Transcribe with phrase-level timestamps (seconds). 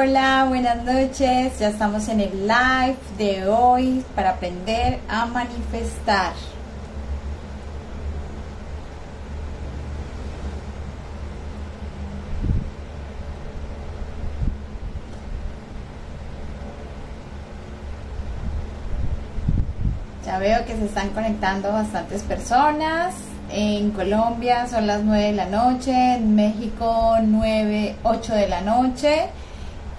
[0.00, 1.58] Hola, buenas noches.
[1.58, 6.34] Ya estamos en el live de hoy para aprender a manifestar.
[20.24, 23.16] Ya veo que se están conectando bastantes personas.
[23.50, 29.28] En Colombia son las 9 de la noche, en México 9, 8 de la noche.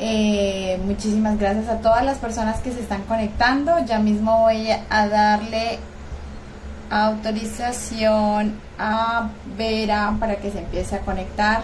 [0.01, 3.73] Eh, muchísimas gracias a todas las personas que se están conectando.
[3.85, 5.77] Ya mismo voy a darle
[6.89, 11.63] autorización a Vera para que se empiece a conectar.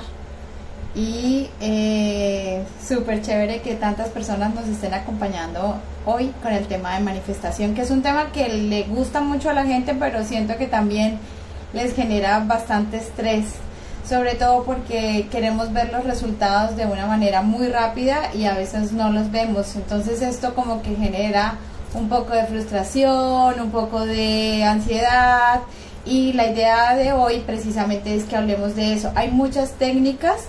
[0.93, 7.03] Y eh, súper chévere que tantas personas nos estén acompañando hoy con el tema de
[7.03, 10.67] manifestación, que es un tema que le gusta mucho a la gente, pero siento que
[10.67, 11.19] también
[11.73, 13.55] les genera bastante estrés
[14.07, 18.91] sobre todo porque queremos ver los resultados de una manera muy rápida y a veces
[18.91, 19.75] no los vemos.
[19.75, 21.55] Entonces esto como que genera
[21.93, 25.61] un poco de frustración, un poco de ansiedad
[26.05, 29.11] y la idea de hoy precisamente es que hablemos de eso.
[29.15, 30.41] Hay muchas técnicas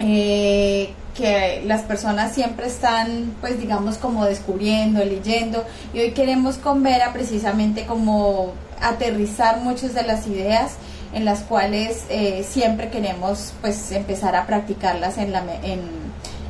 [0.00, 6.82] eh, que las personas siempre están pues digamos como descubriendo, leyendo y hoy queremos con
[6.82, 10.72] Vera precisamente como aterrizar muchas de las ideas
[11.12, 15.82] en las cuales eh, siempre queremos pues empezar a practicarlas en la, en,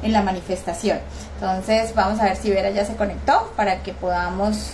[0.02, 0.98] en la manifestación.
[1.34, 4.72] Entonces vamos a ver si Vera ya se conectó para que podamos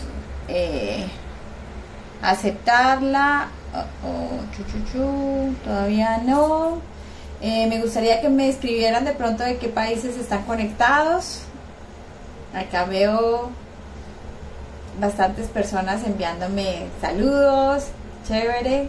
[0.48, 1.06] eh,
[2.22, 3.48] aceptarla.
[4.04, 4.40] Oh,
[4.98, 6.80] oh, todavía no.
[7.40, 11.40] Eh, me gustaría que me escribieran de pronto de qué países están conectados.
[12.54, 13.50] Acá veo
[14.98, 17.84] bastantes personas enviándome saludos.
[18.26, 18.88] Chévere.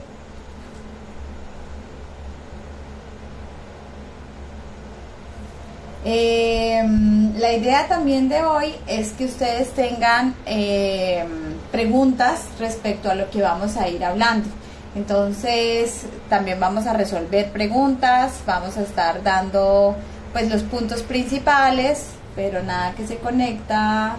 [6.09, 11.27] Em, la idea también de hoy es que ustedes tengan em,
[11.69, 14.47] preguntas respecto a lo que vamos a ir hablando.
[14.95, 19.97] Entonces, también vamos a resolver preguntas, vamos a estar dando
[20.31, 22.05] pues los puntos principales,
[22.37, 24.15] pero nada que se conecta.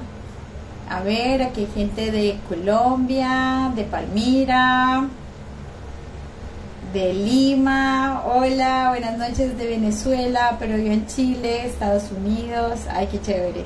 [0.91, 5.09] A ver, aquí hay gente de Colombia, de Palmira,
[6.93, 13.21] de Lima, hola, buenas noches de Venezuela, pero yo en Chile, Estados Unidos, ay qué
[13.21, 13.65] chévere.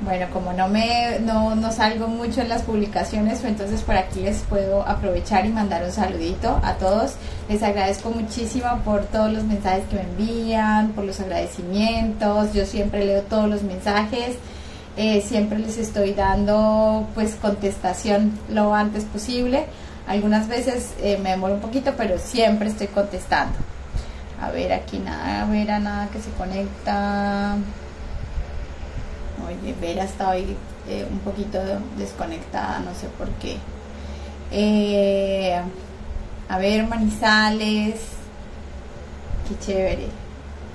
[0.00, 4.20] Bueno, como no me no, no salgo mucho en las publicaciones, pues entonces por aquí
[4.20, 7.14] les puedo aprovechar y mandar un saludito a todos.
[7.48, 12.52] Les agradezco muchísimo por todos los mensajes que me envían, por los agradecimientos.
[12.52, 14.36] Yo siempre leo todos los mensajes.
[14.96, 19.66] Eh, siempre les estoy dando pues contestación lo antes posible
[20.06, 23.56] algunas veces eh, me demoro un poquito, pero siempre estoy contestando.
[24.40, 27.56] A ver, aquí nada, a ver, a nada que se conecta.
[29.46, 30.56] Oye, Vera está hoy
[30.88, 31.58] eh, un poquito
[31.96, 33.56] desconectada, no sé por qué.
[34.50, 35.60] Eh,
[36.48, 38.00] a ver, Manizales.
[39.48, 40.06] Qué chévere.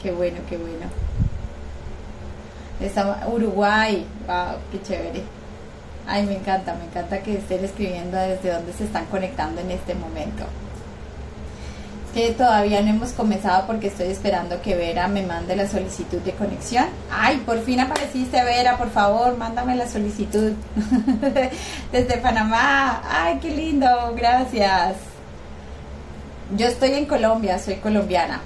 [0.01, 0.87] Qué bueno, qué bueno.
[3.31, 4.05] Uruguay.
[4.27, 5.23] Wow, qué chévere.
[6.07, 9.95] Ay, me encanta, me encanta que estén escribiendo desde dónde se están conectando en este
[9.95, 10.45] momento.
[12.13, 16.33] que todavía no hemos comenzado porque estoy esperando que Vera me mande la solicitud de
[16.33, 16.85] conexión.
[17.09, 20.53] Ay, por fin apareciste Vera, por favor, mándame la solicitud
[21.91, 23.01] desde Panamá.
[23.09, 24.97] Ay, qué lindo, gracias.
[26.55, 28.41] Yo estoy en Colombia, soy colombiana.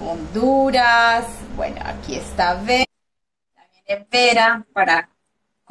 [0.00, 1.26] Honduras,
[1.56, 2.84] bueno, aquí está Vera.
[3.54, 5.08] También Vera para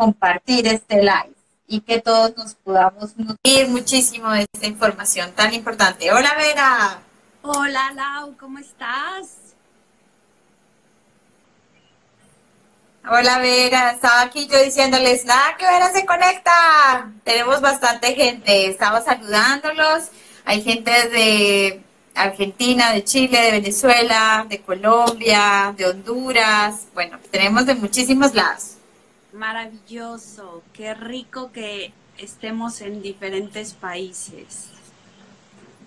[0.02, 1.36] compartir este live
[1.68, 6.12] y que todos nos podamos nutrir muchísimo de esta información tan importante.
[6.12, 7.00] Hola Vera.
[7.44, 9.54] Hola Lau, ¿cómo estás?
[13.08, 17.12] Hola Vera, estaba aquí yo diciéndoles, nada que Vera se conecta.
[17.24, 20.10] Tenemos bastante gente, estaba saludándolos.
[20.46, 21.84] Hay gente de
[22.16, 26.88] Argentina, de Chile, de Venezuela, de Colombia, de Honduras.
[26.96, 28.71] Bueno, tenemos de muchísimos lados.
[29.34, 34.68] Maravilloso, qué rico que estemos en diferentes países.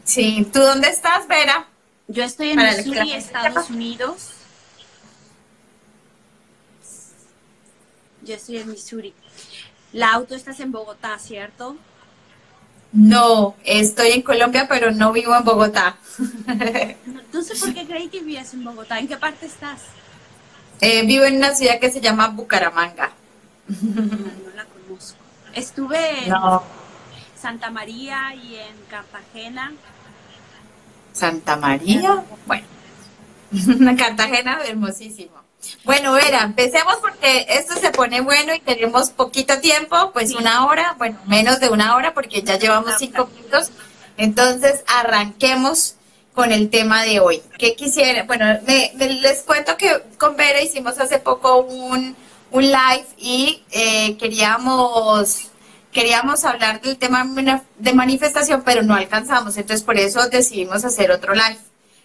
[0.04, 1.66] Sí, ¿tú dónde estás, Vera?
[2.08, 4.30] Yo estoy en Missouri, Estados Unidos.
[8.22, 9.14] Yo estoy en Missouri.
[9.92, 11.76] La auto estás en Bogotá, ¿cierto?
[12.92, 15.96] No, estoy en Colombia, pero no vivo en Bogotá.
[17.32, 19.00] No sé por qué creí que vivías en Bogotá.
[19.00, 19.80] ¿En qué parte estás?
[20.80, 23.10] Eh, vivo en una ciudad que se llama Bucaramanga.
[23.68, 25.18] No la conozco.
[25.54, 26.34] Estuve en
[27.40, 29.72] Santa María y en Cartagena.
[31.12, 32.66] Santa María, bueno,
[33.96, 35.44] Cartagena, hermosísimo.
[35.84, 40.94] Bueno, Vera, empecemos porque esto se pone bueno y tenemos poquito tiempo, pues una hora,
[40.98, 43.70] bueno, menos de una hora porque ya llevamos cinco minutos.
[44.16, 45.96] Entonces, arranquemos
[46.34, 47.42] con el tema de hoy.
[47.58, 48.24] ¿Qué quisiera?
[48.24, 52.16] Bueno, les cuento que con Vera hicimos hace poco un,
[52.60, 55.50] live y eh, queríamos
[55.92, 57.24] queríamos hablar del tema
[57.78, 61.58] de manifestación, pero no alcanzamos, entonces por eso decidimos hacer otro live.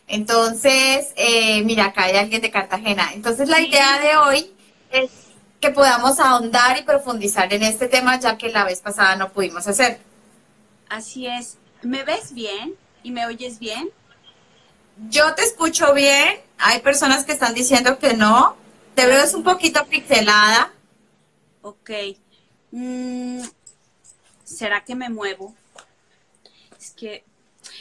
[0.08, 3.12] Entonces, eh, mira, acá hay alguien de Cartagena.
[3.14, 4.52] Entonces, la idea de hoy
[4.92, 5.10] es
[5.60, 9.68] que podamos ahondar y profundizar en este tema, ya que la vez pasada no pudimos
[9.68, 10.00] hacer.
[10.90, 11.58] Así es.
[11.84, 13.90] ¿Me ves bien y me oyes bien?
[15.10, 16.40] Yo te escucho bien.
[16.58, 18.56] Hay personas que están diciendo que no.
[18.96, 20.74] Te veo es un poquito pixelada.
[21.62, 21.90] Ok.
[22.72, 23.42] Mm,
[24.44, 25.56] ¿Será que me muevo?
[26.80, 27.24] Es que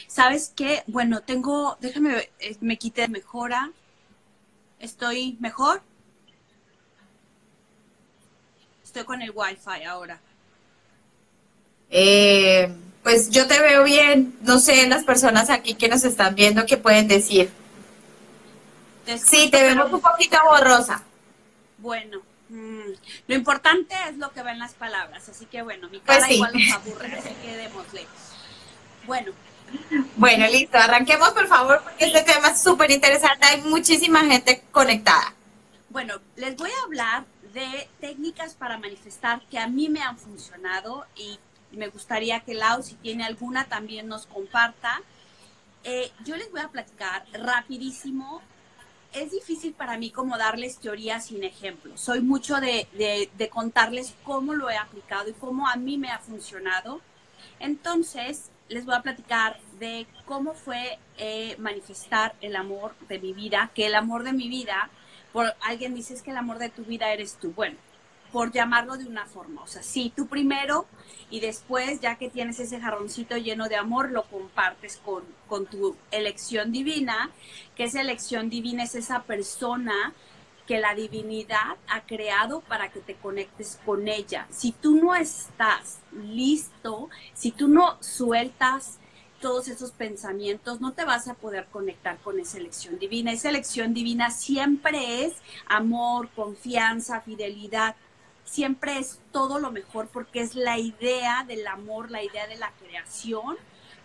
[0.07, 0.83] ¿Sabes qué?
[0.87, 3.71] Bueno, tengo, déjame, eh, me quité mejora.
[4.79, 5.81] ¿Estoy mejor?
[8.83, 10.19] Estoy con el wifi ahora.
[11.91, 12.73] Eh,
[13.03, 14.35] pues yo te veo bien.
[14.41, 17.51] No sé, las personas aquí que nos están viendo, ¿qué pueden decir?
[19.17, 21.03] Sí, te vemos un poquito borrosa.
[21.77, 22.91] Bueno, mm,
[23.27, 26.53] lo importante es lo que ven las palabras, así que bueno, mi pues cara igual
[26.53, 28.07] nos aburre, así que démosle.
[29.05, 29.31] Bueno,
[30.15, 35.33] bueno, listo, arranquemos por favor, porque este tema es súper interesante, hay muchísima gente conectada.
[35.89, 41.05] Bueno, les voy a hablar de técnicas para manifestar que a mí me han funcionado
[41.15, 41.39] y
[41.71, 45.01] me gustaría que Lau, si tiene alguna, también nos comparta.
[45.83, 48.41] Eh, yo les voy a platicar rapidísimo.
[49.13, 51.99] Es difícil para mí como darles teoría sin ejemplos.
[51.99, 52.87] Soy mucho de,
[53.35, 57.01] de contarles cómo lo he aplicado y cómo a mí me ha funcionado.
[57.59, 63.71] Entonces, les voy a platicar de cómo fue eh, manifestar el amor de mi vida,
[63.73, 64.89] que el amor de mi vida,
[65.33, 67.51] por alguien dice que el amor de tu vida eres tú.
[67.51, 67.77] Bueno,
[68.31, 70.85] por llamarlo de una forma, o sea, sí, tú primero
[71.29, 75.95] y después, ya que tienes ese jarroncito lleno de amor, lo compartes con, con tu
[76.11, 77.31] elección divina,
[77.75, 80.13] que esa elección divina es esa persona
[80.69, 84.45] que la divinidad ha creado para que te conectes con ella.
[84.51, 88.99] Si tú no estás listo, si tú no sueltas
[89.39, 93.31] todos esos pensamientos, no te vas a poder conectar con esa elección divina.
[93.31, 95.33] Esa elección divina siempre es
[95.67, 97.95] amor, confianza, fidelidad.
[98.49, 102.71] Siempre es todo lo mejor porque es la idea del amor, la idea de la
[102.71, 103.57] creación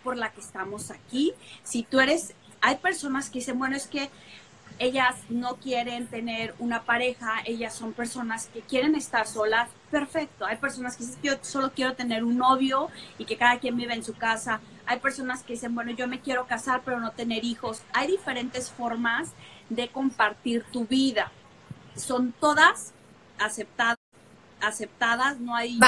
[0.03, 1.33] por la que estamos aquí.
[1.63, 4.11] Si tú eres, hay personas que dicen, bueno, es que
[4.77, 10.45] ellas no quieren tener una pareja, ellas son personas que quieren estar solas, perfecto.
[10.45, 13.95] Hay personas que dicen, yo solo quiero tener un novio y que cada quien vive
[13.95, 14.59] en su casa.
[14.85, 17.81] Hay personas que dicen, bueno, yo me quiero casar pero no tener hijos.
[17.93, 19.31] Hay diferentes formas
[19.69, 21.31] de compartir tu vida.
[21.95, 22.93] Son todas
[23.39, 23.94] aceptadas,
[24.67, 25.79] aceptadas, no hay,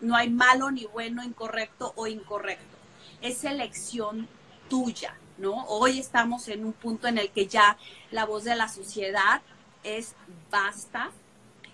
[0.00, 2.76] no hay malo ni bueno, incorrecto o incorrecto.
[3.20, 4.28] Es elección
[4.68, 5.14] tuya.
[5.38, 5.64] ¿no?
[5.66, 7.78] Hoy estamos en un punto en el que ya
[8.10, 9.40] la voz de la sociedad
[9.84, 10.14] es
[10.50, 11.10] basta.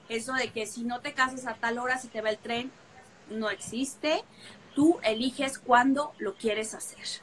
[0.08, 2.70] Eso de que si no te casas a tal hora, si te va el tren,
[3.30, 4.22] no existe.
[4.74, 7.22] Tú eliges cuándo lo quieres hacer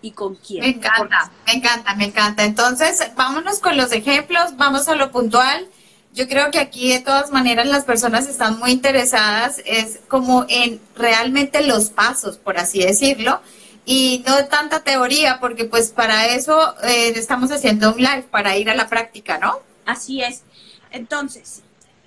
[0.00, 0.60] y con quién.
[0.60, 2.44] Me encanta, me encanta, me encanta.
[2.44, 5.68] Entonces, vámonos con los ejemplos, vamos a lo puntual.
[6.12, 10.80] Yo creo que aquí de todas maneras las personas están muy interesadas, es como en
[10.94, 13.40] realmente los pasos, por así decirlo
[13.84, 18.70] y no tanta teoría, porque pues para eso eh, estamos haciendo un live, para ir
[18.70, 19.58] a la práctica, ¿no?
[19.84, 20.42] Así es.
[20.90, 21.62] Entonces,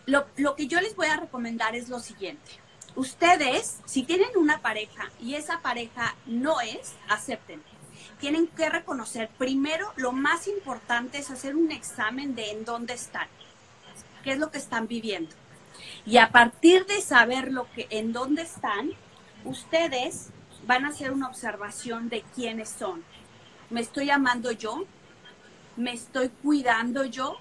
[0.05, 2.51] lo, lo que yo les voy a recomendar es lo siguiente.
[2.95, 7.61] Ustedes, si tienen una pareja y esa pareja no es, acepten.
[8.21, 13.27] Tienen que reconocer, primero, lo más importante es hacer un examen de en dónde están,
[14.25, 15.33] qué es lo que están viviendo.
[16.05, 18.91] Y a partir de saber lo que, en dónde están,
[19.45, 20.31] ustedes
[20.65, 23.03] van a hacer una observación de quiénes son.
[23.69, 24.85] ¿Me estoy amando yo?
[25.77, 27.37] ¿Me estoy cuidando yo?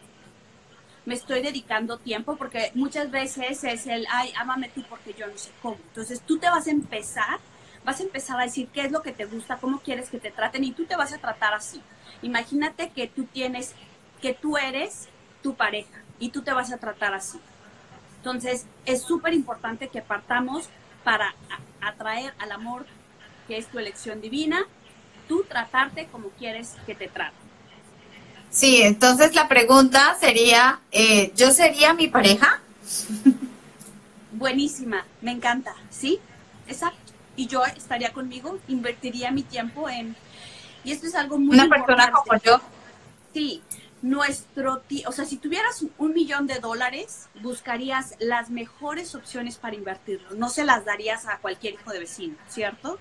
[1.06, 2.36] ¿Me estoy dedicando tiempo?
[2.36, 5.78] Porque muchas veces es el, ay, ámame tú porque yo no sé cómo.
[5.88, 7.38] Entonces tú te vas a empezar,
[7.84, 10.30] vas a empezar a decir qué es lo que te gusta, cómo quieres que te
[10.30, 11.80] traten y tú te vas a tratar así.
[12.20, 13.74] Imagínate que tú tienes,
[14.20, 15.08] que tú eres
[15.42, 17.38] tu pareja y tú te vas a tratar así.
[18.16, 20.70] Entonces, es súper importante que partamos
[21.04, 21.34] para
[21.82, 22.86] atraer al amor,
[23.46, 24.64] que es tu elección divina,
[25.28, 27.44] tú tratarte como quieres que te traten.
[28.48, 32.58] Sí, entonces la pregunta sería, eh, ¿yo sería mi pareja?
[34.32, 36.20] Buenísima, me encanta, ¿sí?
[36.66, 37.12] Exacto.
[37.36, 40.16] Y yo estaría conmigo, invertiría mi tiempo en...
[40.84, 41.58] Y esto es algo muy...
[41.58, 42.62] Una persona como yo.
[43.34, 43.60] Sí,
[44.04, 50.28] nuestro, o sea, si tuvieras un millón de dólares, buscarías las mejores opciones para invertirlo.
[50.34, 52.98] No se las darías a cualquier hijo de vecino, ¿cierto?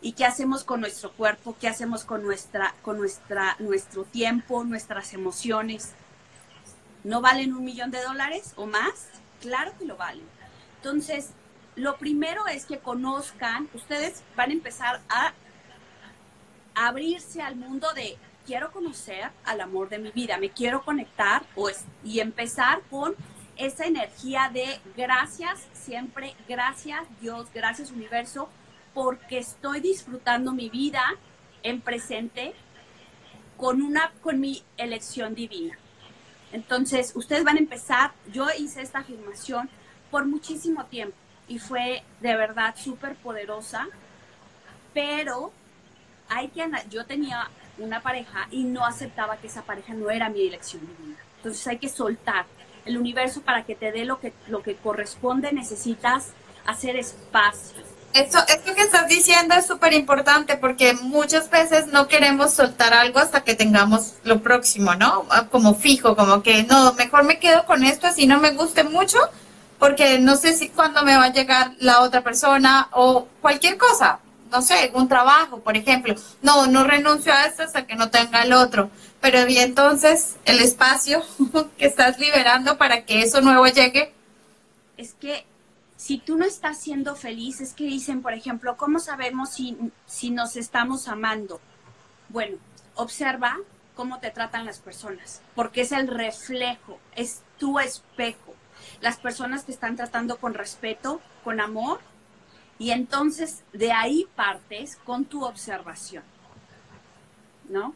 [0.00, 1.56] ¿Y qué hacemos con nuestro cuerpo?
[1.60, 5.90] ¿Qué hacemos con nuestra, con nuestra, nuestro tiempo, nuestras emociones?
[7.02, 9.08] ¿No valen un millón de dólares o más?
[9.40, 10.24] Claro que lo valen.
[10.76, 11.30] Entonces,
[11.74, 15.32] lo primero es que conozcan, ustedes van a empezar a
[16.76, 18.16] abrirse al mundo de
[18.48, 23.14] quiero conocer al amor de mi vida, me quiero conectar pues, y empezar con
[23.56, 28.48] esa energía de gracias, siempre gracias Dios, gracias universo,
[28.94, 31.04] porque estoy disfrutando mi vida
[31.62, 32.54] en presente
[33.58, 35.76] con una con mi elección divina.
[36.50, 39.68] Entonces, ustedes van a empezar, yo hice esta afirmación
[40.10, 41.14] por muchísimo tiempo
[41.48, 43.88] y fue de verdad súper poderosa,
[44.94, 45.52] pero
[46.30, 50.46] hay que yo tenía una pareja y no aceptaba que esa pareja no era mi
[50.46, 51.18] elección divina.
[51.38, 52.46] Entonces hay que soltar.
[52.84, 56.28] El universo para que te dé lo que, lo que corresponde necesitas
[56.66, 57.78] hacer espacio.
[58.14, 63.18] Esto, esto que estás diciendo es súper importante porque muchas veces no queremos soltar algo
[63.18, 65.26] hasta que tengamos lo próximo, ¿no?
[65.30, 68.84] Ah, como fijo, como que no, mejor me quedo con esto así no me guste
[68.84, 69.18] mucho
[69.78, 74.20] porque no sé si cuándo me va a llegar la otra persona o cualquier cosa
[74.50, 76.14] no sé, un trabajo, por ejemplo.
[76.42, 78.90] No, no renuncio a esto hasta que no tenga el otro.
[79.20, 81.22] Pero y entonces el espacio
[81.78, 84.12] que estás liberando para que eso nuevo llegue.
[84.96, 85.44] Es que
[85.96, 89.76] si tú no estás siendo feliz, es que dicen, por ejemplo, ¿cómo sabemos si,
[90.06, 91.60] si nos estamos amando?
[92.28, 92.56] Bueno,
[92.94, 93.56] observa
[93.94, 98.54] cómo te tratan las personas, porque es el reflejo, es tu espejo.
[99.00, 102.00] Las personas te están tratando con respeto, con amor,
[102.78, 106.24] y entonces de ahí partes con tu observación,
[107.68, 107.94] ¿no?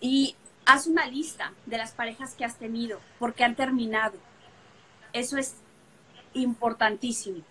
[0.00, 0.36] y
[0.66, 4.18] haz una lista de las parejas que has tenido, porque han terminado.
[5.12, 5.54] Eso es
[6.34, 7.42] importantísimo.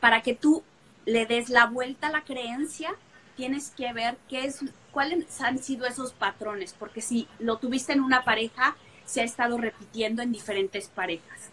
[0.00, 0.62] Para que tú
[1.04, 2.94] le des la vuelta a la creencia,
[3.36, 8.00] tienes que ver qué es, cuáles han sido esos patrones, porque si lo tuviste en
[8.00, 11.50] una pareja, se ha estado repitiendo en diferentes parejas.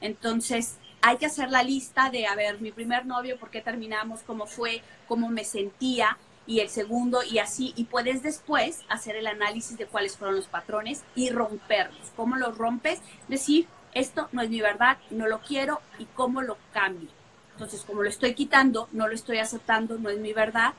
[0.00, 4.22] Entonces, hay que hacer la lista de, a ver, mi primer novio, por qué terminamos,
[4.22, 9.26] cómo fue, cómo me sentía, y el segundo, y así, y puedes después hacer el
[9.26, 12.10] análisis de cuáles fueron los patrones y romperlos.
[12.16, 13.00] ¿Cómo los rompes?
[13.28, 17.10] Decir, esto no es mi verdad, no lo quiero, y cómo lo cambio.
[17.52, 20.72] Entonces, como lo estoy quitando, no lo estoy aceptando, no es mi verdad,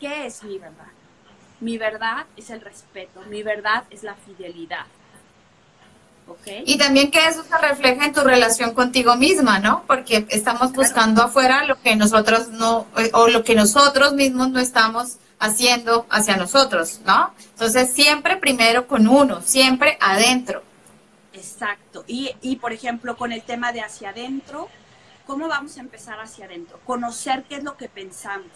[0.00, 0.88] ¿qué es mi verdad?
[1.60, 4.86] Mi verdad es el respeto, mi verdad es la fidelidad,
[6.64, 9.84] y también que eso se refleja en tu relación contigo misma, ¿no?
[9.86, 14.60] Porque estamos buscando afuera lo que nosotros no, eh, o lo que nosotros mismos no
[14.60, 17.32] estamos haciendo hacia nosotros, ¿no?
[17.50, 20.62] Entonces siempre primero con uno, siempre adentro.
[21.32, 22.04] Exacto.
[22.06, 24.68] Y, y por ejemplo, con el tema de hacia adentro,
[25.26, 26.80] ¿cómo vamos a empezar hacia adentro?
[26.84, 28.50] Conocer qué es lo que pensamos,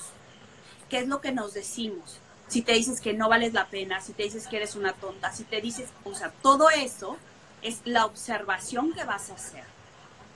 [0.88, 2.18] qué es lo que nos decimos.
[2.48, 5.32] Si te dices que no vales la pena, si te dices que eres una tonta,
[5.32, 7.16] si te dices, o sea, todo eso
[7.62, 9.64] es la observación que vas a hacer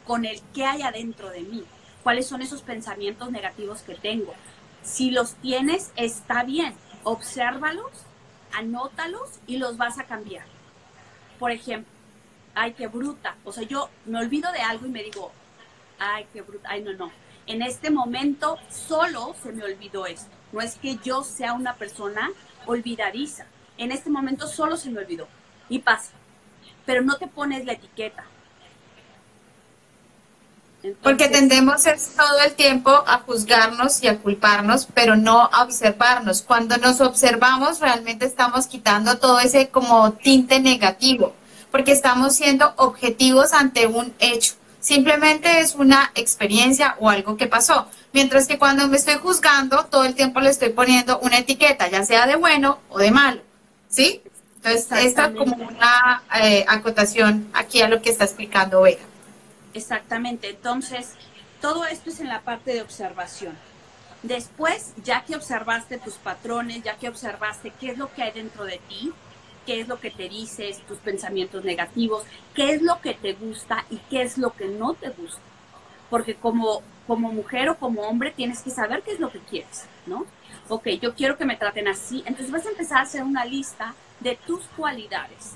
[0.07, 1.65] con el que hay adentro de mí,
[2.03, 4.33] cuáles son esos pensamientos negativos que tengo.
[4.83, 7.91] Si los tienes, está bien, obsérvalos,
[8.53, 10.47] anótalos y los vas a cambiar.
[11.41, 11.93] Por ejemplo,
[12.55, 13.37] ay, qué bruta.
[13.45, 15.33] O sea, yo me olvido de algo y me digo,
[15.99, 17.11] ay, qué bruta, ay, no, no.
[17.47, 20.31] En este momento solo se me olvidó esto.
[20.53, 22.31] No es que yo sea una persona
[22.67, 23.47] olvidadiza.
[23.77, 25.27] En este momento solo se me olvidó.
[25.69, 26.13] Y pasa
[26.87, 28.25] pero no te pones la etiqueta.
[31.03, 36.43] Porque tendemos todo el tiempo a juzgarnos y a culparnos, pero no a observarnos.
[36.43, 41.35] Cuando nos observamos, realmente estamos quitando todo ese como tinte negativo,
[41.73, 44.55] porque estamos siendo objetivos ante un hecho.
[44.79, 47.89] Simplemente es una experiencia o algo que pasó.
[48.13, 52.05] Mientras que cuando me estoy juzgando, todo el tiempo le estoy poniendo una etiqueta, ya
[52.05, 53.41] sea de bueno o de malo.
[53.89, 54.23] ¿Sí?
[54.67, 59.05] Entonces, esta como una eh, acotación aquí a lo que está explicando Vega.
[59.75, 60.51] Exactamente.
[60.51, 61.13] Entonces,
[61.61, 63.57] todo esto es en la parte de observación.
[64.23, 68.65] Después, ya que observaste tus patrones, ya que observaste qué es lo que hay dentro
[68.65, 69.13] de ti,
[69.67, 73.85] qué es lo que te dices, tus pensamientos negativos, qué es lo que te gusta
[73.89, 75.41] y qué es lo que no te gusta.
[76.11, 79.85] Porque como, como mujer o como hombre tienes que saber qué es lo que quieres,
[80.07, 80.27] ¿no?
[80.69, 82.25] Ok, yo quiero que me traten así.
[82.27, 83.95] Entonces vas a empezar a hacer una lista
[84.27, 85.55] de tus cualidades.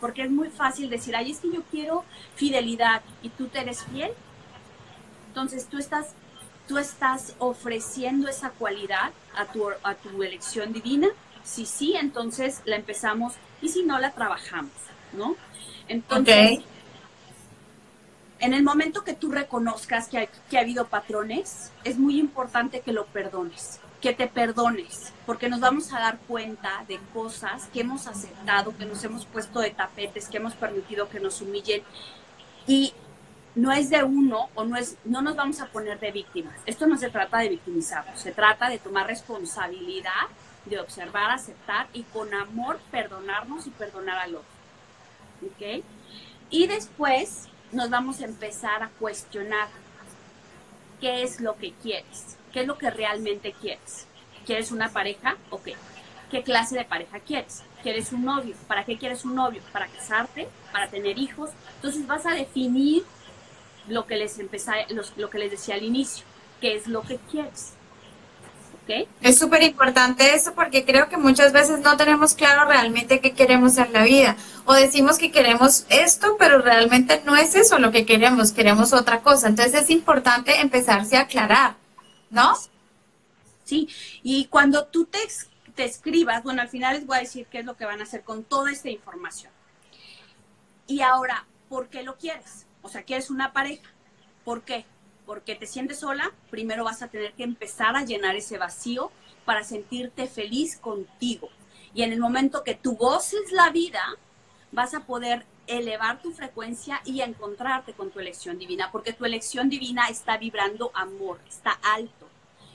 [0.00, 3.84] Porque es muy fácil decir, ay, es que yo quiero fidelidad y tú te eres
[3.84, 4.12] fiel.
[5.28, 6.14] Entonces tú estás,
[6.66, 11.08] tú estás ofreciendo esa cualidad a tu, a tu elección divina
[11.44, 14.72] si sí, entonces la empezamos y si no, la trabajamos,
[15.12, 15.36] ¿no?
[15.88, 16.60] Entonces,
[18.38, 22.92] en el momento que tú reconozcas que, que ha habido patrones, es muy importante que
[22.92, 28.06] lo perdones, que te perdones, porque nos vamos a dar cuenta de cosas que hemos
[28.06, 31.82] aceptado, que nos hemos puesto de tapetes, que hemos permitido que nos humillen
[32.66, 32.92] y
[33.54, 36.54] no es de uno o no es no nos vamos a poner de víctimas.
[36.66, 40.26] Esto no se trata de victimizarnos, se trata de tomar responsabilidad
[40.64, 44.48] de observar, aceptar y con amor perdonarnos y perdonar al otro.
[45.44, 45.84] ¿Ok?
[46.50, 49.68] Y después nos vamos a empezar a cuestionar
[51.00, 54.06] qué es lo que quieres, qué es lo que realmente quieres.
[54.46, 55.36] ¿Quieres una pareja?
[55.50, 55.70] Ok.
[56.30, 57.62] ¿Qué clase de pareja quieres?
[57.82, 58.54] ¿Quieres un novio?
[58.66, 59.60] ¿Para qué quieres un novio?
[59.72, 60.48] ¿Para casarte?
[60.72, 61.50] ¿Para tener hijos?
[61.76, 63.04] Entonces vas a definir
[63.88, 66.24] lo que les, empecé, lo que les decía al inicio,
[66.60, 67.74] qué es lo que quieres.
[69.20, 73.78] Es súper importante eso porque creo que muchas veces no tenemos claro realmente qué queremos
[73.78, 74.36] en la vida.
[74.64, 79.20] O decimos que queremos esto, pero realmente no es eso lo que queremos, queremos otra
[79.20, 79.48] cosa.
[79.48, 81.76] Entonces es importante empezarse a aclarar,
[82.32, 82.54] ¿no?
[83.62, 83.88] Sí,
[84.24, 85.18] y cuando tú te,
[85.84, 88.24] escribas, bueno, al final les voy a decir qué es lo que van a hacer
[88.24, 89.52] con toda esta información.
[90.88, 92.66] Y ahora, ¿por qué lo quieres?
[92.82, 93.88] O sea, ¿quieres una pareja?
[94.44, 94.84] ¿Por qué?
[95.26, 99.10] porque te sientes sola, primero vas a tener que empezar a llenar ese vacío
[99.44, 101.48] para sentirte feliz contigo.
[101.94, 104.02] Y en el momento que tú goces la vida,
[104.72, 109.68] vas a poder elevar tu frecuencia y encontrarte con tu elección divina, porque tu elección
[109.68, 112.28] divina está vibrando amor, está alto.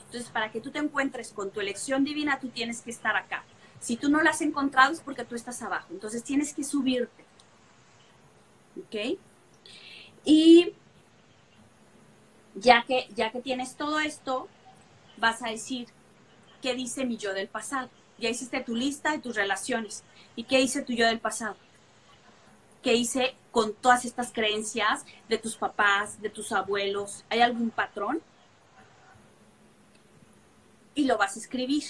[0.05, 3.43] Entonces, para que tú te encuentres con tu elección divina, tú tienes que estar acá.
[3.79, 5.87] Si tú no la has encontrado es porque tú estás abajo.
[5.91, 7.25] Entonces, tienes que subirte.
[8.77, 9.19] ¿Ok?
[10.23, 10.73] Y
[12.55, 14.47] ya que, ya que tienes todo esto,
[15.17, 15.87] vas a decir,
[16.61, 17.89] ¿qué dice mi yo del pasado?
[18.17, 20.03] Ya hiciste tu lista de tus relaciones.
[20.35, 21.55] ¿Y qué dice tu yo del pasado?
[22.87, 27.25] ¿Qué hice con todas estas creencias de tus papás, de tus abuelos?
[27.29, 28.21] ¿Hay algún patrón?
[30.95, 31.83] Y lo vas a escribir.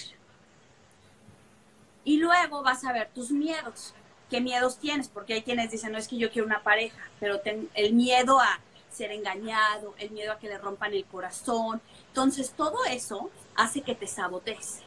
[2.02, 3.94] Y luego vas a ver tus miedos.
[4.28, 5.06] ¿Qué miedos tienes?
[5.06, 7.40] Porque hay quienes dicen, no es que yo quiero una pareja, pero
[7.74, 8.58] el miedo a
[8.90, 11.80] ser engañado, el miedo a que le rompan el corazón.
[12.08, 14.80] Entonces, todo eso hace que te sabotees.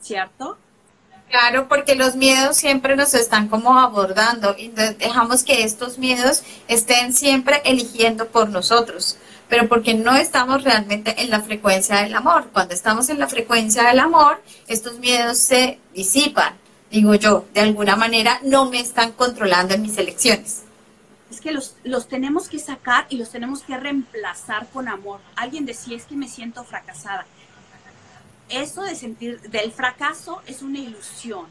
[0.00, 0.56] ¿Cierto?
[1.32, 7.14] Claro, porque los miedos siempre nos están como abordando y dejamos que estos miedos estén
[7.14, 9.16] siempre eligiendo por nosotros,
[9.48, 12.50] pero porque no estamos realmente en la frecuencia del amor.
[12.52, 16.52] Cuando estamos en la frecuencia del amor, estos miedos se disipan.
[16.90, 20.64] Digo yo, de alguna manera no me están controlando en mis elecciones
[21.30, 25.20] es que los, los tenemos que sacar y los tenemos que reemplazar con amor.
[25.34, 27.24] Alguien decía, es que me siento fracasada.
[28.48, 31.46] Eso de sentir, del fracaso es una ilusión,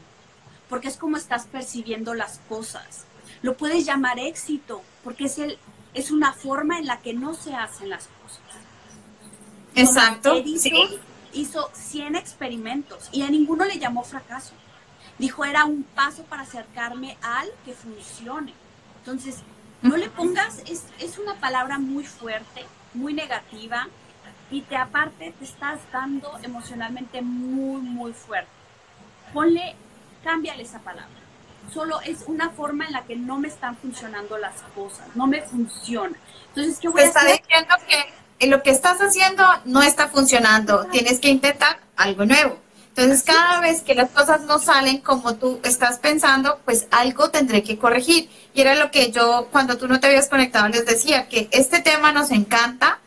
[0.68, 3.04] porque es como estás percibiendo las cosas.
[3.42, 5.58] Lo puedes llamar éxito, porque es, el,
[5.94, 8.42] es una forma en la que no se hacen las cosas.
[9.74, 10.42] Exacto.
[11.32, 14.52] hizo 100 experimentos y a ninguno le llamó fracaso.
[15.18, 18.52] Dijo, era un paso para acercarme al que funcione.
[18.98, 19.36] Entonces,
[19.80, 23.88] no le pongas, es, es una palabra muy fuerte, muy negativa
[24.52, 28.50] y te aparte te estás dando emocionalmente muy, muy fuerte.
[29.32, 29.74] Ponle,
[30.22, 31.08] cámbiale esa palabra.
[31.72, 35.42] Solo es una forma en la que no me están funcionando las cosas, no me
[35.42, 36.16] funciona.
[36.48, 37.22] Entonces, ¿qué voy a hacer?
[37.22, 42.58] está diciendo que lo que estás haciendo no está funcionando, tienes que intentar algo nuevo.
[42.94, 47.62] Entonces, cada vez que las cosas no salen como tú estás pensando, pues algo tendré
[47.62, 48.28] que corregir.
[48.52, 51.80] Y era lo que yo, cuando tú no te habías conectado, les decía, que este
[51.80, 53.00] tema nos encanta,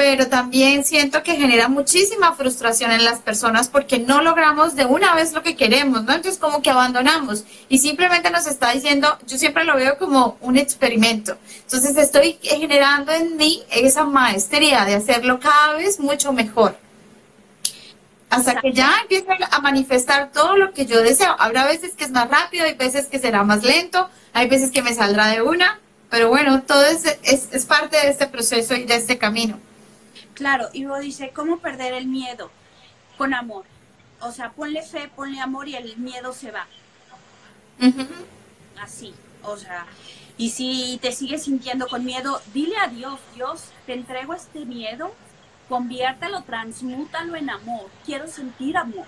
[0.00, 5.14] pero también siento que genera muchísima frustración en las personas porque no logramos de una
[5.14, 6.14] vez lo que queremos, ¿no?
[6.14, 10.56] Entonces, como que abandonamos y simplemente nos está diciendo, yo siempre lo veo como un
[10.56, 11.36] experimento.
[11.64, 16.78] Entonces, estoy generando en mí esa maestría de hacerlo cada vez mucho mejor
[18.30, 21.36] hasta que ya empiece a manifestar todo lo que yo deseo.
[21.38, 24.80] Habrá veces que es más rápido, hay veces que será más lento, hay veces que
[24.80, 28.94] me saldrá de una, pero bueno, todo es, es, parte de este proceso y de
[28.94, 29.60] este camino.
[30.40, 32.50] Claro, y vos dice, ¿cómo perder el miedo?
[33.18, 33.66] Con amor.
[34.22, 36.66] O sea, ponle fe, ponle amor y el miedo se va.
[38.80, 39.84] Así, o sea,
[40.38, 45.14] y si te sigues sintiendo con miedo, dile a Dios, Dios, te entrego este miedo,
[45.68, 47.90] conviértelo, transmútalo en amor.
[48.06, 49.04] Quiero sentir amor.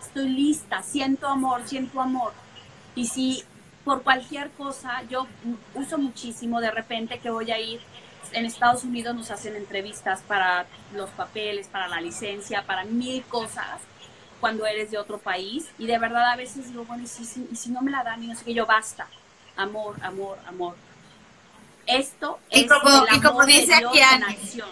[0.00, 2.32] Estoy lista, siento amor, siento amor.
[2.94, 3.44] Y si
[3.84, 5.26] por cualquier cosa, yo
[5.74, 7.82] uso muchísimo de repente que voy a ir,
[8.32, 13.80] en Estados Unidos nos hacen entrevistas para los papeles, para la licencia, para mil cosas
[14.40, 17.56] cuando eres de otro país y de verdad a veces digo, bueno, y si, y
[17.56, 19.06] si no me la dan y no sé qué, yo basta,
[19.56, 20.74] amor, amor, amor.
[21.86, 24.68] Esto y es como, el y como dice aquí en acción.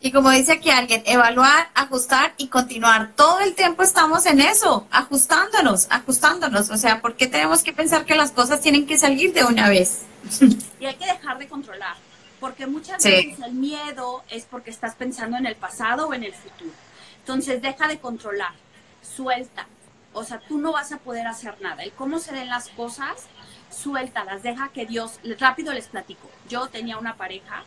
[0.00, 3.12] y como dice aquí alguien, evaluar, ajustar y continuar.
[3.16, 6.70] Todo el tiempo estamos en eso, ajustándonos, ajustándonos.
[6.70, 9.68] O sea, ¿por qué tenemos que pensar que las cosas tienen que salir de una
[9.68, 10.02] vez?
[10.80, 11.96] Y hay que dejar de controlar,
[12.44, 13.10] porque muchas Sí.
[13.10, 16.72] veces el miedo es porque estás pensando en el pasado o en el futuro.
[17.20, 18.52] Entonces deja de controlar,
[19.00, 19.66] suelta.
[20.12, 21.82] O sea, tú no vas a poder hacer nada.
[21.82, 23.28] El cómo se den las cosas,
[23.70, 26.30] suéltalas, deja que Dios, rápido les platico.
[26.46, 27.64] Yo tenía una pareja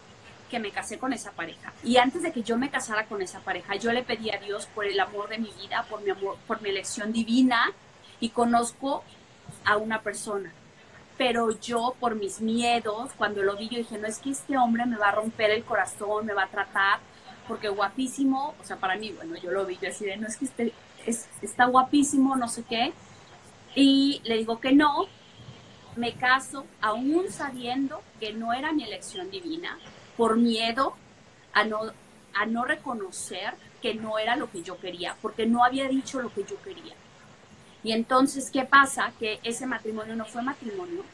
[0.51, 1.73] que me casé con esa pareja.
[1.83, 4.67] Y antes de que yo me casara con esa pareja, yo le pedí a Dios
[4.75, 7.73] por el amor de mi vida, por mi amor, por mi elección divina,
[8.19, 9.03] y conozco
[9.65, 10.53] a una persona.
[11.17, 14.85] Pero yo, por mis miedos, cuando lo vi, yo dije, no es que este hombre
[14.85, 16.99] me va a romper el corazón, me va a tratar,
[17.47, 20.37] porque guapísimo, o sea, para mí, bueno, yo lo vi, yo así de, no es
[20.37, 20.73] que este,
[21.05, 22.93] es, está guapísimo, no sé qué.
[23.73, 25.07] Y le digo que no,
[25.95, 29.77] me caso, aún sabiendo que no era mi elección divina,
[30.15, 30.95] por miedo
[31.53, 31.79] a no,
[32.33, 36.33] a no reconocer que no era lo que yo quería, porque no había dicho lo
[36.33, 36.93] que yo quería.
[37.87, 39.13] Y entonces, ¿qué pasa?
[39.17, 41.05] Que ese matrimonio no fue matrimonio,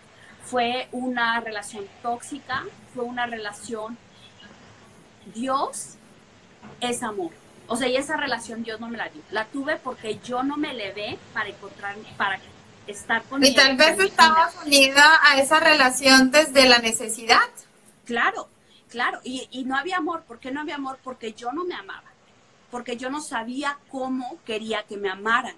[0.44, 2.64] fue una relación tóxica,
[2.96, 3.96] fue una relación...
[5.36, 5.98] Dios
[6.82, 7.30] es amor.
[7.68, 9.22] O sea, y esa relación Dios no me la dio.
[9.30, 12.40] La tuve porque yo no me elevé para encontrar, para
[12.88, 17.52] estar con Y tal vez estabas unida a esa relación desde la necesidad.
[18.04, 18.50] Claro,
[18.90, 19.20] claro.
[19.24, 20.24] Y, y no había amor.
[20.24, 20.98] ¿Por qué no había amor?
[21.04, 22.10] Porque yo no me amaba.
[22.72, 25.56] Porque yo no sabía cómo quería que me amaran.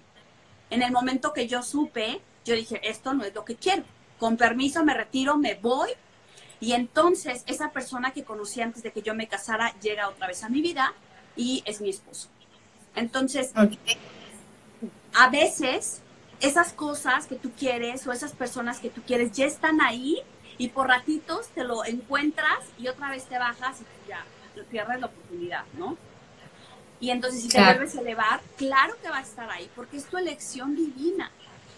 [0.70, 3.84] En el momento que yo supe, yo dije, esto no es lo que quiero.
[4.18, 5.90] Con permiso me retiro, me voy.
[6.60, 10.42] Y entonces esa persona que conocí antes de que yo me casara llega otra vez
[10.42, 10.94] a mi vida
[11.36, 12.28] y es mi esposo.
[12.94, 13.52] Entonces,
[15.12, 16.00] a veces
[16.40, 20.22] esas cosas que tú quieres o esas personas que tú quieres ya están ahí
[20.58, 24.24] y por ratitos te lo encuentras y otra vez te bajas y ya
[24.70, 25.96] pierdes la oportunidad, ¿no?
[27.00, 27.78] Y entonces si te Claro.
[27.78, 31.30] vuelves a elevar, claro que va a estar ahí porque es tu elección divina.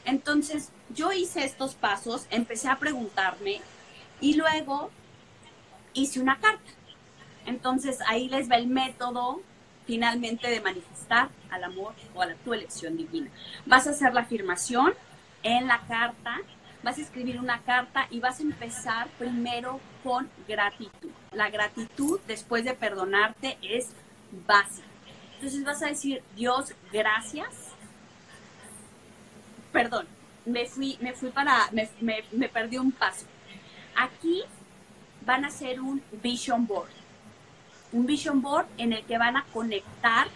[0.05, 3.61] Entonces yo hice estos pasos, empecé a preguntarme
[4.21, 4.91] y luego
[5.93, 6.71] hice una carta.
[7.47, 9.41] Entonces ahí les va el método
[9.87, 13.31] finalmente de manifestar al amor o a la, tu elección divina.
[13.67, 14.95] Vas a hacer la afirmación
[15.43, 16.41] en la carta,
[16.83, 21.11] vas a escribir una carta y vas a empezar primero con gratitud.
[21.33, 23.89] La gratitud después de perdonarte es
[24.47, 24.87] básica.
[25.39, 27.49] Entonces vas a decir, Dios, gracias.
[29.73, 30.07] Perdón,
[30.45, 33.27] me fui, me fui para, me, me, me perdí un paso.
[33.97, 34.43] Aquí
[35.25, 36.99] van a hacer un vision board
[37.93, 40.29] un vision board en el que van a conectar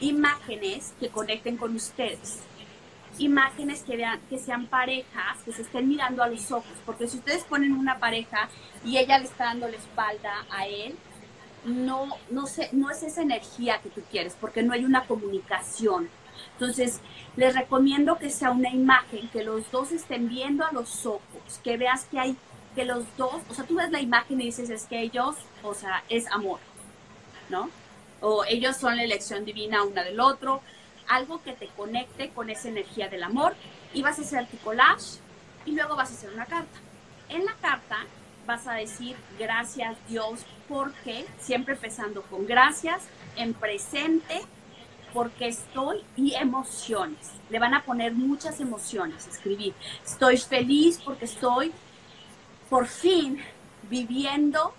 [0.00, 2.40] imágenes que conecten con ustedes.
[3.18, 7.18] Imágenes que, vean, que sean parejas, que se estén mirando a los ojos, porque si
[7.18, 8.48] ustedes ponen una pareja
[8.84, 10.96] y ella le está dando la espalda a él,
[11.64, 16.08] no, no, sé, no es esa energía que tú quieres, porque no hay una comunicación.
[16.52, 17.00] Entonces,
[17.36, 21.76] les recomiendo que sea una imagen, que los dos estén viendo a los ojos, que
[21.76, 22.36] veas que hay,
[22.74, 25.74] que los dos, o sea, tú ves la imagen y dices, es que ellos, o
[25.74, 26.60] sea, es amor,
[27.48, 27.70] ¿no?
[28.20, 30.60] O ellos son la elección divina una del otro,
[31.08, 33.54] algo que te conecte con esa energía del amor
[33.92, 35.18] y vas a hacer tu collage
[35.66, 36.78] y luego vas a hacer una carta.
[37.28, 38.06] En la carta
[38.46, 43.02] vas a decir gracias Dios porque, siempre empezando con gracias,
[43.36, 44.40] en presente,
[45.12, 47.30] porque estoy y emociones.
[47.50, 49.74] Le van a poner muchas emociones, escribir.
[50.04, 51.72] Estoy feliz porque estoy
[52.68, 53.40] por fin
[53.88, 54.74] viviendo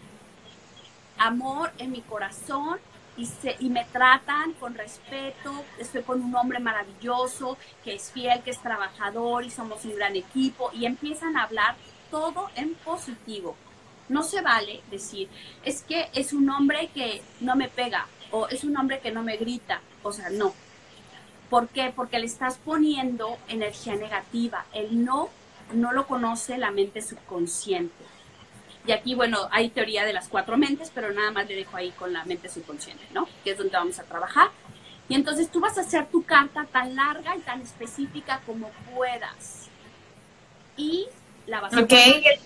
[1.17, 2.79] amor en mi corazón
[3.17, 8.41] y, se, y me tratan con respeto, estoy con un hombre maravilloso, que es fiel,
[8.43, 11.75] que es trabajador y somos un gran equipo y empiezan a hablar
[12.15, 13.57] todo en positivo.
[14.07, 15.27] No se vale decir,
[15.65, 19.21] es que es un hombre que no me pega o es un hombre que no
[19.21, 20.53] me grita, o sea, no.
[21.49, 21.91] ¿Por qué?
[21.93, 24.65] Porque le estás poniendo energía negativa.
[24.71, 25.29] El no
[25.73, 28.05] no lo conoce la mente subconsciente.
[28.87, 31.91] Y aquí, bueno, hay teoría de las cuatro mentes, pero nada más le dejo ahí
[31.91, 33.27] con la mente subconsciente, ¿no?
[33.43, 34.51] Que es donde vamos a trabajar.
[35.09, 39.67] Y entonces tú vas a hacer tu carta tan larga y tan específica como puedas.
[40.77, 41.07] Y
[41.47, 41.93] la vas a Ok,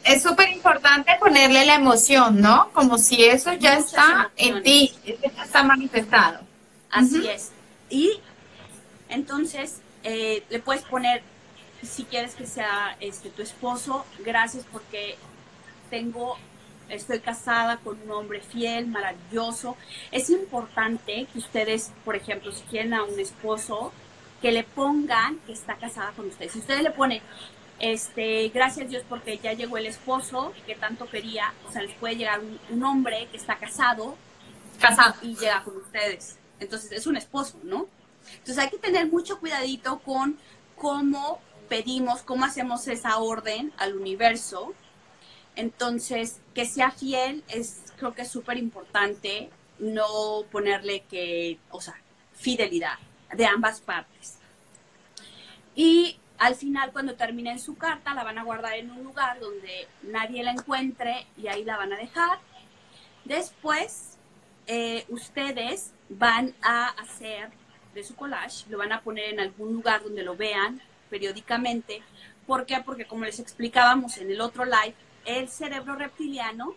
[0.03, 2.69] es súper importante ponerle la emoción, ¿no?
[2.73, 6.39] Como si eso ya está en ti, ya está manifestado.
[6.91, 7.51] Así es.
[7.89, 8.19] Y
[9.09, 11.21] entonces eh, le puedes poner,
[11.81, 15.17] si quieres que sea este, tu esposo, gracias porque
[15.89, 16.37] tengo,
[16.89, 19.77] estoy casada con un hombre fiel, maravilloso.
[20.11, 23.91] Es importante que ustedes, por ejemplo, si quieren a un esposo,
[24.41, 26.53] que le pongan que está casada con ustedes.
[26.53, 27.21] Si ustedes le ponen,
[27.79, 32.15] este, gracias Dios porque ya llegó el esposo que tanto quería, o sea, les puede
[32.15, 34.15] llegar un, un hombre que está casado,
[34.79, 35.15] Casado.
[35.21, 36.37] y llega con ustedes.
[36.59, 37.87] Entonces es un esposo, ¿no?
[38.33, 40.37] Entonces hay que tener mucho cuidadito con
[40.75, 44.73] cómo pedimos, cómo hacemos esa orden al universo.
[45.55, 51.95] Entonces, que sea fiel es, creo que es súper importante no ponerle que, o sea,
[52.33, 52.97] fidelidad
[53.33, 54.37] de ambas partes.
[55.75, 59.87] Y al final, cuando terminen su carta, la van a guardar en un lugar donde
[60.03, 62.39] nadie la encuentre y ahí la van a dejar.
[63.25, 64.17] Después,
[64.65, 67.49] eh, ustedes van a hacer
[67.93, 72.01] de su collage, lo van a poner en algún lugar donde lo vean periódicamente.
[72.47, 72.81] ¿Por qué?
[72.85, 76.73] Porque como les explicábamos en el otro live, el cerebro reptiliano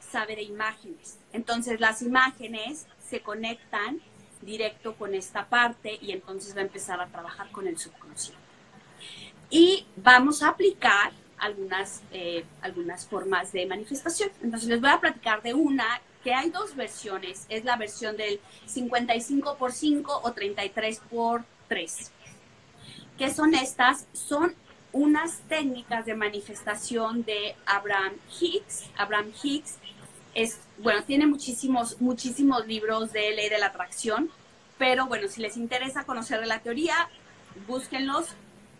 [0.00, 1.20] sabe de imágenes.
[1.32, 4.00] Entonces las imágenes se conectan
[4.42, 8.45] directo con esta parte y entonces va a empezar a trabajar con el subconsciente.
[9.50, 14.30] Y vamos a aplicar algunas, eh, algunas formas de manifestación.
[14.42, 17.46] Entonces les voy a platicar de una que hay dos versiones.
[17.48, 22.10] Es la versión del 55 por 5 o 33 por 3.
[23.18, 24.06] ¿Qué son estas?
[24.12, 24.54] Son
[24.92, 28.84] unas técnicas de manifestación de Abraham Hicks.
[28.96, 29.74] Abraham Hicks
[30.34, 34.30] es, bueno, tiene muchísimos, muchísimos libros de ley de la atracción,
[34.78, 37.08] pero bueno, si les interesa conocer la teoría,
[37.66, 38.28] búsquenlos,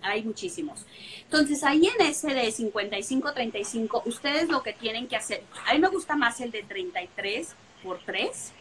[0.03, 0.87] hay muchísimos.
[1.23, 5.89] Entonces, ahí en ese de 55-35, ustedes lo que tienen que hacer, a mí me
[5.89, 8.53] gusta más el de 33 por 3,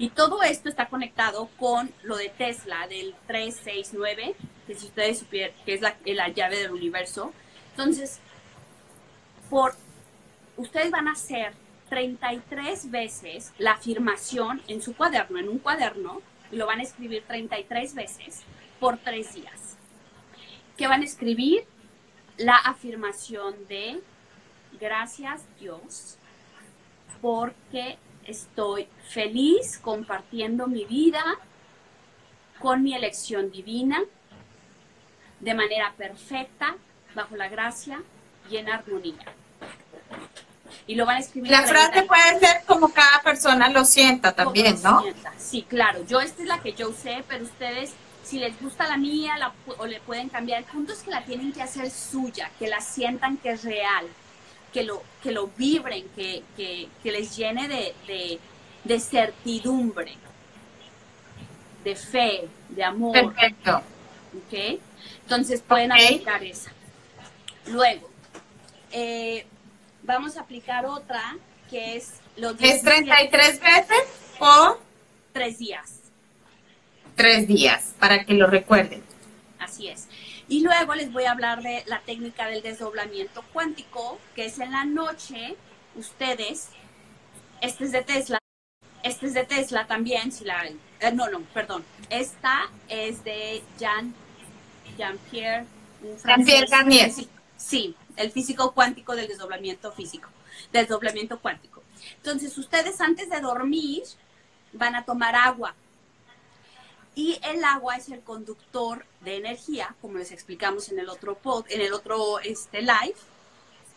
[0.00, 4.34] y todo esto está conectado con lo de Tesla, del 369,
[4.66, 7.34] que si ustedes supieran, que es la, la llave del universo.
[7.72, 8.18] Entonces,
[9.50, 9.74] por,
[10.56, 11.52] ustedes van a hacer
[11.90, 17.22] 33 veces la afirmación en su cuaderno, en un cuaderno, y lo van a escribir
[17.26, 18.40] 33 veces
[18.78, 19.59] por tres días.
[20.80, 21.66] Que van a escribir
[22.38, 24.00] la afirmación de
[24.80, 26.16] gracias Dios
[27.20, 31.22] porque estoy feliz compartiendo mi vida
[32.60, 34.00] con mi elección divina
[35.40, 36.76] de manera perfecta,
[37.14, 38.00] bajo la gracia
[38.50, 39.26] y en armonía.
[40.86, 41.50] Y lo van a escribir.
[41.50, 45.02] La frase puede ser como cada persona lo sienta también, ¿no?
[45.02, 45.34] Sienta.
[45.36, 46.06] Sí, claro.
[46.06, 47.92] Yo esta es la que yo usé, pero ustedes,
[48.30, 51.24] si les gusta la mía la, o le pueden cambiar, el punto es que la
[51.24, 54.06] tienen que hacer suya, que la sientan que es real,
[54.72, 58.38] que lo, que lo vibren, que, que, que les llene de, de,
[58.84, 60.16] de, certidumbre,
[61.82, 63.12] de fe, de amor.
[63.34, 63.78] Perfecto.
[63.78, 64.80] ¿Ok?
[65.22, 66.06] Entonces pueden Okay.
[66.06, 66.70] aplicar esa.
[67.66, 68.08] Luego,
[68.92, 69.44] eh,
[70.04, 71.36] vamos a aplicar otra
[71.68, 74.04] que es los Es 17 33 veces
[74.38, 74.80] por
[75.32, 75.99] tres días.
[77.20, 79.02] Tres días, para que lo recuerden.
[79.58, 80.08] Así es.
[80.48, 84.72] Y luego les voy a hablar de la técnica del desdoblamiento cuántico, que es en
[84.72, 85.56] la noche,
[85.94, 86.68] ustedes,
[87.60, 88.38] este es de Tesla,
[89.02, 94.14] este es de Tesla también, si la, eh, no, no, perdón, esta es de Jean,
[94.98, 95.66] Jean-Pierre,
[96.02, 96.24] un francés.
[96.24, 97.12] Jean-Pierre Garnier.
[97.12, 97.28] Sí,
[97.60, 100.30] Sí, el físico cuántico del desdoblamiento físico,
[100.72, 101.82] desdoblamiento cuántico.
[102.16, 104.02] Entonces, ustedes antes de dormir
[104.72, 105.74] van a tomar agua,
[107.20, 111.66] y el agua es el conductor de energía, como les explicamos en el otro pod,
[111.68, 113.14] en el otro este, live,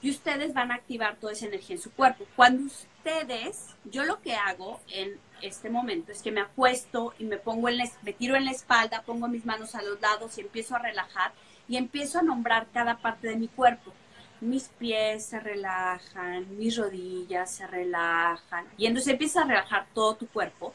[0.02, 2.26] y ustedes van a activar toda esa energía en su cuerpo.
[2.36, 7.38] Cuando ustedes, yo lo que hago en este momento es que me acuesto y me
[7.38, 10.42] pongo en la, me tiro en la espalda, pongo mis manos a los lados y
[10.42, 11.32] empiezo a relajar
[11.70, 13.94] y empiezo a nombrar cada parte de mi cuerpo.
[14.42, 20.28] Mis pies se relajan, mis rodillas se relajan y entonces empieza a relajar todo tu
[20.28, 20.74] cuerpo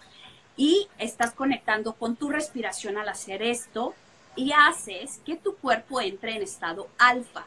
[0.59, 3.95] y estás conectando con tu respiración al hacer esto
[4.37, 7.47] y haces que tu cuerpo entre en estado alfa.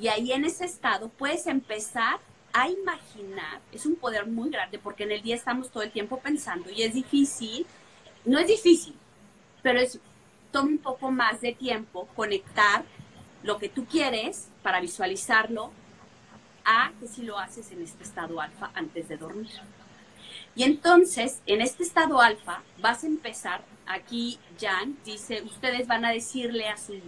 [0.00, 2.18] Y ahí en ese estado puedes empezar
[2.52, 6.18] a imaginar, es un poder muy grande porque en el día estamos todo el tiempo
[6.18, 7.66] pensando y es difícil,
[8.24, 8.96] no es difícil,
[9.62, 10.00] pero es
[10.50, 12.84] toma un poco más de tiempo conectar
[13.42, 15.70] lo que tú quieres para visualizarlo
[16.64, 19.50] a que si lo haces en este estado alfa antes de dormir.
[20.54, 26.10] Y entonces, en este estado alfa, vas a empezar, aquí Jan dice, ustedes van a
[26.10, 27.00] decirle a su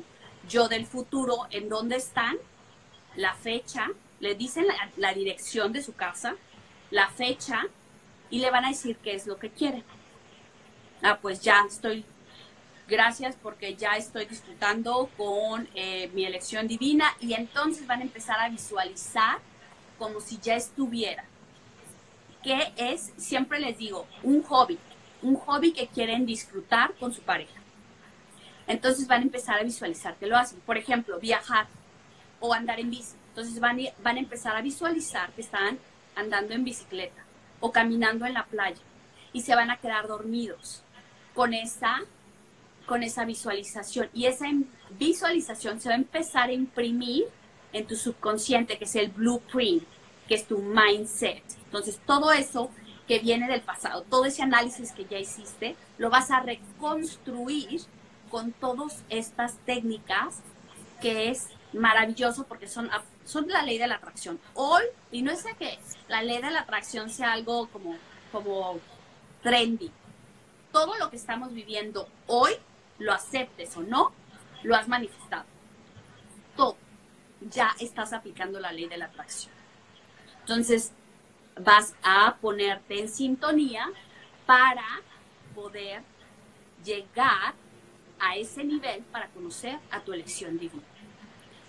[0.48, 2.36] yo del futuro en dónde están,
[3.16, 3.88] la fecha,
[4.20, 6.36] le dicen la, dirección de su casa,
[6.90, 7.66] la fecha,
[8.30, 9.84] y le van a decir qué es lo que quieren.
[11.02, 12.04] Ah, pues ya estoy
[12.88, 18.38] gracias porque ya estoy disfrutando con eh, mi elección divina y entonces van a empezar
[18.38, 19.38] a visualizar
[19.98, 21.24] como si ya estuviera.
[22.42, 23.12] ¿Qué es?
[23.16, 24.78] Siempre les digo, un hobby,
[25.22, 27.60] un hobby que quieren disfrutar con su pareja.
[28.66, 30.60] Entonces van a empezar a visualizar que lo hacen.
[30.60, 31.66] Por ejemplo, viajar
[32.40, 33.14] o andar en bici.
[33.28, 35.78] Entonces van, van a empezar a visualizar que están
[36.14, 37.24] andando en bicicleta
[37.60, 38.80] o caminando en la playa
[39.32, 40.82] y se van a quedar dormidos
[41.34, 42.00] con esa
[42.86, 44.10] con esa visualización.
[44.12, 44.46] Y esa
[44.98, 47.24] visualización se va a empezar a imprimir
[47.72, 49.84] en tu subconsciente, que es el blueprint,
[50.32, 51.42] que es tu mindset.
[51.66, 52.70] Entonces, todo eso
[53.06, 57.82] que viene del pasado, todo ese análisis que ya hiciste, lo vas a reconstruir
[58.30, 60.40] con todas estas técnicas,
[61.02, 62.88] que es maravilloso porque son,
[63.26, 64.40] son la ley de la atracción.
[64.54, 67.94] Hoy, y no es que la ley de la atracción sea algo como,
[68.32, 68.80] como
[69.42, 69.90] trendy.
[70.72, 72.52] Todo lo que estamos viviendo hoy
[72.98, 74.12] lo aceptes o no,
[74.62, 75.44] lo has manifestado.
[76.56, 76.78] Todo.
[77.42, 79.61] Ya estás aplicando la ley de la atracción.
[80.42, 80.92] Entonces,
[81.58, 83.88] vas a ponerte en sintonía
[84.46, 84.84] para
[85.54, 86.02] poder
[86.84, 87.54] llegar
[88.18, 90.82] a ese nivel para conocer a tu elección divina.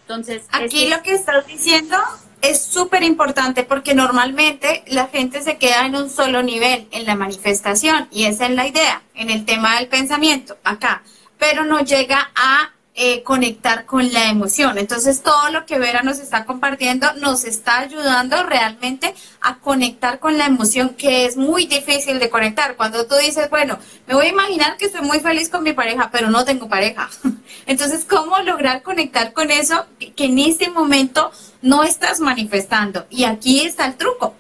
[0.02, 1.98] Entonces, aquí lo que estás diciendo
[2.42, 7.16] es súper importante porque normalmente la gente se queda en un solo nivel en la
[7.16, 11.04] manifestación y esa es la idea en el tema del pensamiento acá
[11.44, 14.78] pero no llega a eh, conectar con la emoción.
[14.78, 20.38] Entonces, todo lo que Vera nos está compartiendo nos está ayudando realmente a conectar con
[20.38, 22.76] la emoción que es muy difícil de conectar.
[22.76, 26.12] Cuando tú dices, bueno, me voy a imaginar que estoy muy feliz con mi pareja,
[26.12, 27.10] pero no tengo pareja.
[27.66, 31.32] Entonces, ¿cómo lograr conectar con eso que en este momento
[31.64, 33.08] no estás manifestando?
[33.10, 34.36] Y aquí está el truco.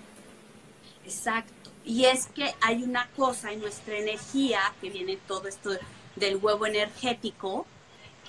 [1.03, 1.71] Exacto.
[1.85, 5.71] Y es que hay una cosa en nuestra energía que viene todo esto
[6.15, 7.65] del huevo energético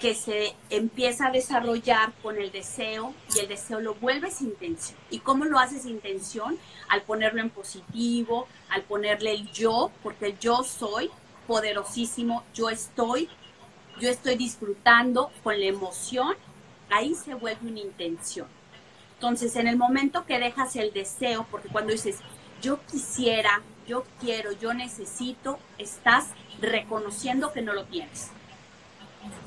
[0.01, 4.99] que se empieza a desarrollar con el deseo y el deseo lo vuelves intención.
[5.11, 6.59] ¿Y cómo lo haces intención?
[6.89, 11.11] Al ponerlo en positivo, al ponerle el yo, porque el yo soy
[11.47, 13.29] poderosísimo, yo estoy,
[14.01, 16.35] yo estoy disfrutando con la emoción,
[16.91, 18.49] ahí se vuelve una intención.
[19.15, 22.19] Entonces, en el momento que dejas el deseo, porque cuando dices,
[22.61, 26.27] yo quisiera, yo quiero, yo necesito, estás
[26.61, 28.31] reconociendo que no lo tienes.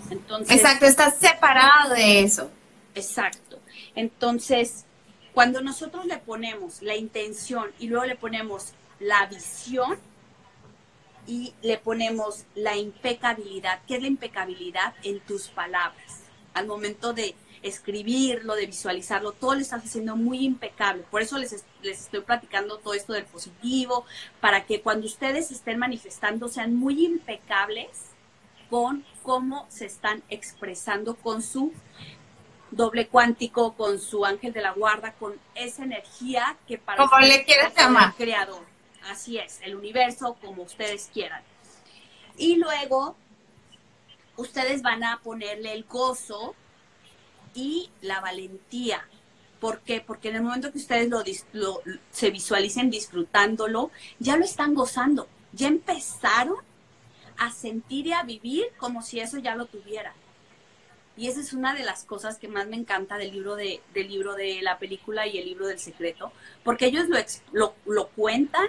[0.09, 2.49] Entonces, exacto, estás separado de eso.
[2.95, 3.59] Exacto.
[3.95, 4.85] Entonces,
[5.33, 9.99] cuando nosotros le ponemos la intención y luego le ponemos la visión
[11.27, 16.21] y le ponemos la impecabilidad, ¿qué es la impecabilidad en tus palabras?
[16.53, 21.03] Al momento de escribirlo, de visualizarlo, todo lo estás haciendo muy impecable.
[21.11, 24.05] Por eso les, les estoy platicando todo esto del positivo,
[24.39, 27.89] para que cuando ustedes estén manifestando sean muy impecables
[28.69, 31.73] con cómo se están expresando con su
[32.71, 37.43] doble cuántico, con su ángel de la guarda, con esa energía que para como le
[37.43, 38.63] quieres llamar creador.
[39.11, 41.43] Así es, el universo como ustedes quieran.
[42.37, 43.17] Y luego
[44.37, 46.55] ustedes van a ponerle el gozo
[47.53, 49.05] y la valentía.
[49.59, 49.99] ¿Por qué?
[49.99, 51.09] Porque en el momento que ustedes
[51.51, 56.59] lo, se visualicen disfrutándolo, ya lo están gozando, ya empezaron
[57.37, 60.13] a sentir y a vivir como si eso ya lo tuviera.
[61.15, 64.07] Y esa es una de las cosas que más me encanta del libro de, del
[64.07, 66.31] libro de la película y el libro del secreto,
[66.63, 67.17] porque ellos lo,
[67.51, 68.67] lo, lo cuentan,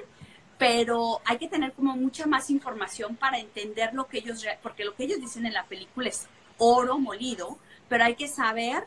[0.57, 4.95] pero hay que tener como mucha más información para entender lo que ellos, porque lo
[4.95, 6.27] que ellos dicen en la película es
[6.57, 8.87] oro molido, pero hay que saber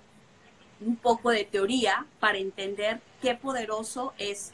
[0.81, 4.51] un poco de teoría para entender qué poderoso es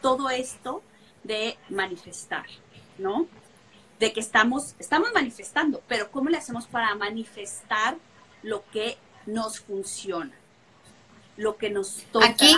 [0.00, 0.82] todo esto
[1.24, 2.46] de manifestar,
[2.98, 3.26] ¿no?
[3.98, 7.96] De que estamos, estamos manifestando, pero ¿cómo le hacemos para manifestar
[8.42, 10.32] lo que nos funciona?
[11.36, 12.26] Lo que nos toca.
[12.26, 12.56] Aquí,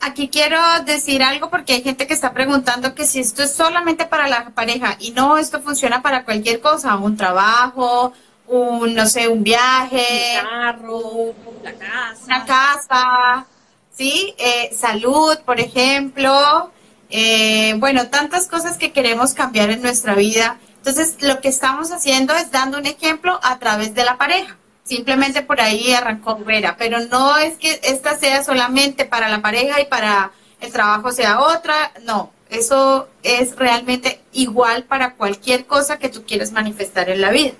[0.00, 4.04] aquí quiero decir algo porque hay gente que está preguntando que si esto es solamente
[4.06, 8.12] para la pareja y no, esto funciona para cualquier cosa, un trabajo,
[8.46, 12.24] un, no sé, un viaje, un carro, la casa.
[12.24, 13.46] una casa,
[13.92, 14.34] ¿sí?
[14.38, 16.71] Eh, salud, por ejemplo.
[17.14, 20.58] Eh, bueno, tantas cosas que queremos cambiar en nuestra vida.
[20.78, 24.56] Entonces, lo que estamos haciendo es dando un ejemplo a través de la pareja.
[24.82, 29.78] Simplemente por ahí arrancó Vera, pero no es que esta sea solamente para la pareja
[29.82, 32.32] y para el trabajo sea otra, no.
[32.48, 37.52] Eso es realmente igual para cualquier cosa que tú quieras manifestar en la vida.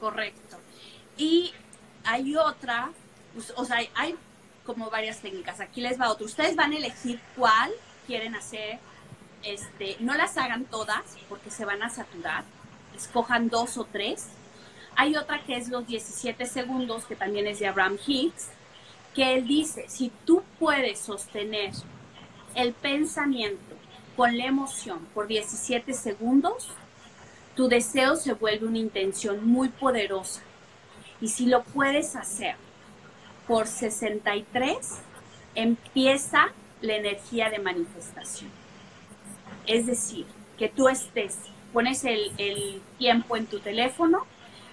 [0.00, 0.58] Correcto.
[1.16, 1.52] Y
[2.04, 2.90] hay otra,
[3.54, 4.16] o sea, hay
[4.64, 5.60] como varias técnicas.
[5.60, 6.26] Aquí les va otro.
[6.26, 7.70] Ustedes van a elegir cuál
[8.06, 8.78] quieren hacer.
[9.42, 12.44] Este, no las hagan todas porque se van a saturar.
[12.94, 14.28] Escojan dos o tres.
[14.96, 18.48] Hay otra que es los 17 segundos, que también es de Abraham Hicks,
[19.14, 21.72] que él dice, si tú puedes sostener
[22.54, 23.76] el pensamiento
[24.16, 26.70] con la emoción por 17 segundos,
[27.54, 30.42] tu deseo se vuelve una intención muy poderosa.
[31.20, 32.56] Y si lo puedes hacer
[33.46, 34.76] por 63,
[35.54, 36.48] empieza
[36.80, 38.50] la energía de manifestación.
[39.66, 40.26] Es decir,
[40.58, 41.36] que tú estés,
[41.72, 44.26] pones el, tiempo en tu teléfono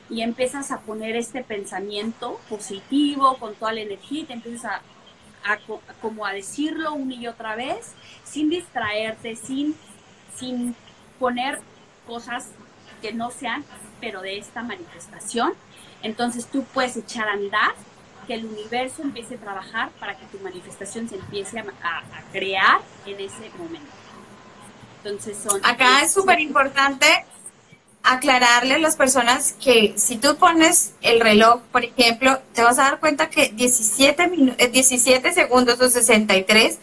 [0.09, 4.81] y empiezas a poner este pensamiento positivo con toda la energía y te empiezas
[5.43, 5.59] a,
[6.01, 7.93] como a decirlo una y otra vez
[8.23, 9.75] sin distraerte, sin,
[10.37, 10.75] sin
[11.19, 11.59] poner
[12.07, 12.49] cosas
[13.01, 13.65] que no sean,
[13.99, 15.53] pero de esta manifestación.
[16.01, 17.73] Entonces tú puedes echar a andar,
[18.25, 22.79] que el universo empiece a trabajar para que tu manifestación se empiece a, a crear
[23.05, 23.91] en ese momento.
[25.03, 25.59] Entonces son...
[25.65, 27.05] Acá es súper importante
[28.03, 32.83] aclararle a las personas que si tú pones el reloj, por ejemplo, te vas a
[32.83, 36.79] dar cuenta que 17, 17 eh, segundos o 63,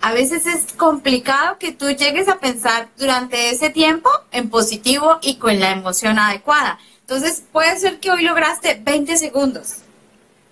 [0.00, 5.36] a veces es complicado que tú llegues a pensar durante ese tiempo en positivo y
[5.36, 6.78] con la emoción adecuada.
[7.00, 9.78] Entonces, puede ser que hoy lograste 20 segundos,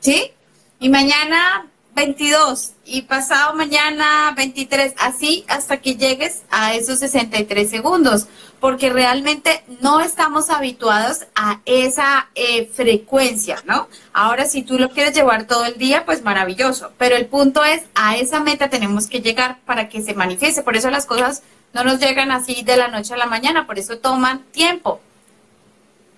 [0.09, 0.33] ¿sí?
[0.81, 8.27] Y mañana 22 y pasado mañana 23, así hasta que llegues a esos 63 segundos,
[8.59, 13.89] porque realmente no estamos habituados a esa eh, frecuencia, ¿no?
[14.15, 17.83] Ahora, si tú lo quieres llevar todo el día, pues maravilloso, pero el punto es,
[17.95, 21.43] a esa meta tenemos que llegar para que se manifieste, por eso las cosas
[21.75, 25.03] no nos llegan así de la noche a la mañana, por eso toman tiempo.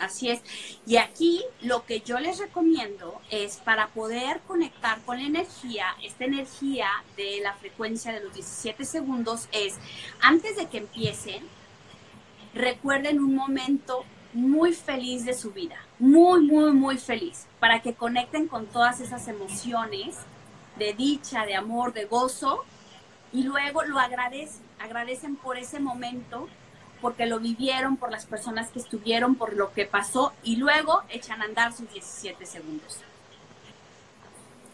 [0.01, 0.41] Así es.
[0.87, 6.25] Y aquí lo que yo les recomiendo es para poder conectar con la energía, esta
[6.25, 6.89] energía
[7.19, 9.77] de la frecuencia de los 17 segundos es,
[10.23, 11.47] antes de que empiecen,
[12.55, 18.49] recuerden un momento muy feliz de su vida, muy, muy, muy feliz, para que conecten
[18.49, 20.17] con todas esas emociones
[20.79, 22.65] de dicha, de amor, de gozo,
[23.35, 26.49] y luego lo agradecen, agradecen por ese momento
[27.01, 31.43] porque lo vivieron, por las personas que estuvieron, por lo que pasó y luego echan
[31.43, 32.99] a andar sus 17 segundos.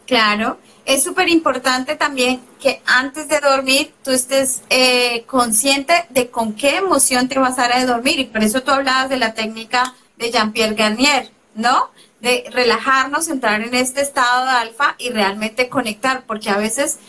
[0.07, 6.53] Claro, es súper importante también que antes de dormir tú estés eh, consciente de con
[6.53, 9.33] qué emoción te vas a dar a dormir y por eso tú hablabas de la
[9.33, 11.91] técnica de Jean-Pierre Garnier, ¿no?
[12.21, 16.99] De relajarnos, entrar en este estado de alfa y realmente conectar, porque a veces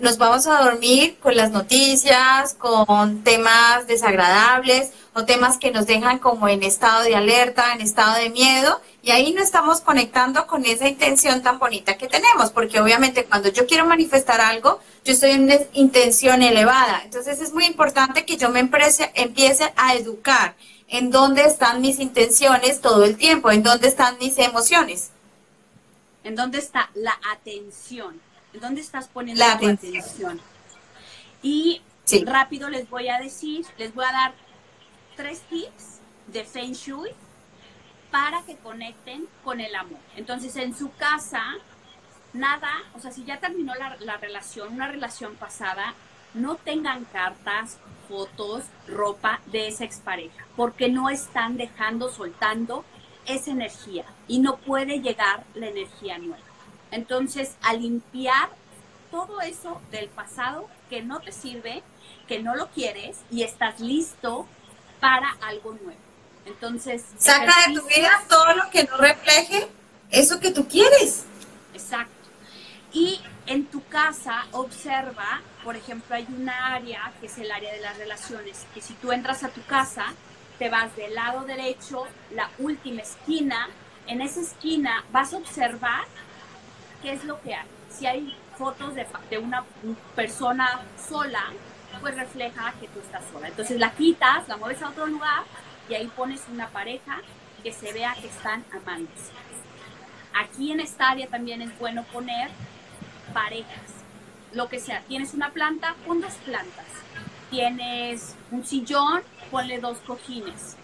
[0.00, 6.18] nos vamos a dormir con las noticias, con temas desagradables o temas que nos dejan
[6.18, 10.64] como en estado de alerta, en estado de miedo, y ahí no estamos conectando con
[10.64, 15.30] esa intención tan bonita que tenemos, porque obviamente cuando yo quiero manifestar algo, yo estoy
[15.30, 17.02] en una intención elevada.
[17.04, 20.56] Entonces es muy importante que yo me empiece a educar
[20.88, 25.10] en dónde están mis intenciones todo el tiempo, en dónde están mis emociones.
[26.24, 28.27] En dónde está la atención
[28.60, 30.40] ¿Dónde estás poniendo la atención?
[31.42, 31.82] Y
[32.24, 34.34] rápido les voy a decir, les voy a dar
[35.16, 37.10] tres tips de Feng Shui
[38.10, 39.98] para que conecten con el amor.
[40.16, 41.42] Entonces, en su casa,
[42.32, 45.94] nada, o sea, si ya terminó la, la relación, una relación pasada,
[46.34, 47.78] no tengan cartas,
[48.08, 52.84] fotos, ropa de esa expareja, porque no están dejando, soltando
[53.26, 56.47] esa energía y no puede llegar la energía nueva.
[56.90, 58.50] Entonces, a limpiar
[59.10, 61.82] todo eso del pasado que no te sirve,
[62.26, 64.46] que no lo quieres y estás listo
[65.00, 66.00] para algo nuevo.
[66.46, 69.68] Entonces, saca de tu vida todo lo que no refleje
[70.10, 71.24] eso que tú quieres.
[71.74, 72.12] Exacto.
[72.92, 77.80] Y en tu casa observa, por ejemplo, hay una área que es el área de
[77.80, 80.14] las relaciones, que si tú entras a tu casa,
[80.58, 83.68] te vas del lado derecho, la última esquina,
[84.06, 86.06] en esa esquina vas a observar
[87.02, 87.66] ¿qué es lo que hay?
[87.90, 89.64] Si hay fotos de, de una
[90.14, 91.44] persona sola,
[92.00, 93.48] pues refleja que tú estás sola.
[93.48, 95.44] Entonces la quitas, la mueves a otro lugar
[95.88, 97.20] y ahí pones una pareja
[97.62, 99.30] que se vea que están amantes.
[100.34, 102.50] Aquí en esta área también es bueno poner
[103.32, 104.04] parejas,
[104.52, 105.00] lo que sea.
[105.02, 106.86] Tienes una planta, pon dos plantas.
[107.50, 110.76] Tienes un sillón, ponle dos cojines.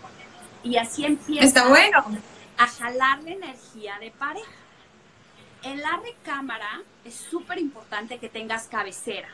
[0.63, 2.05] Y así empieza Está bueno.
[2.57, 4.51] a jalar la energía de pareja.
[5.65, 9.29] En la recámara es súper importante que tengas cabecera,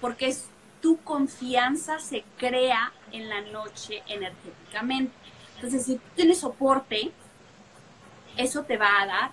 [0.00, 0.46] porque es
[0.80, 5.14] tu confianza se crea en la noche energéticamente.
[5.56, 7.10] Entonces, si tú tienes soporte,
[8.36, 9.30] eso te va a dar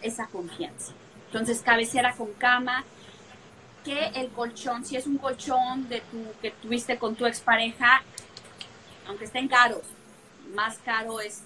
[0.00, 0.92] esa, confianza.
[1.26, 2.84] Entonces, cabecera con cama,
[3.84, 6.02] que el colchón, si es un colchón de
[6.40, 8.02] que tuviste con tu expareja,
[9.08, 9.82] aunque estén caros,
[10.54, 11.42] más caro es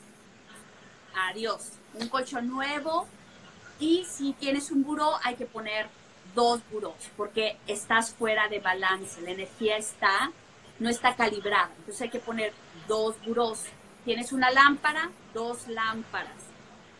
[1.14, 1.72] adiós.
[1.95, 3.07] Un colchón nuevo
[3.81, 5.89] y si tienes un buró hay que poner
[6.35, 10.31] dos burós porque estás fuera de balance, la energía está,
[10.78, 12.53] no está calibrada, entonces hay que poner
[12.87, 13.64] dos burós.
[14.05, 16.33] Tienes una lámpara, dos lámparas.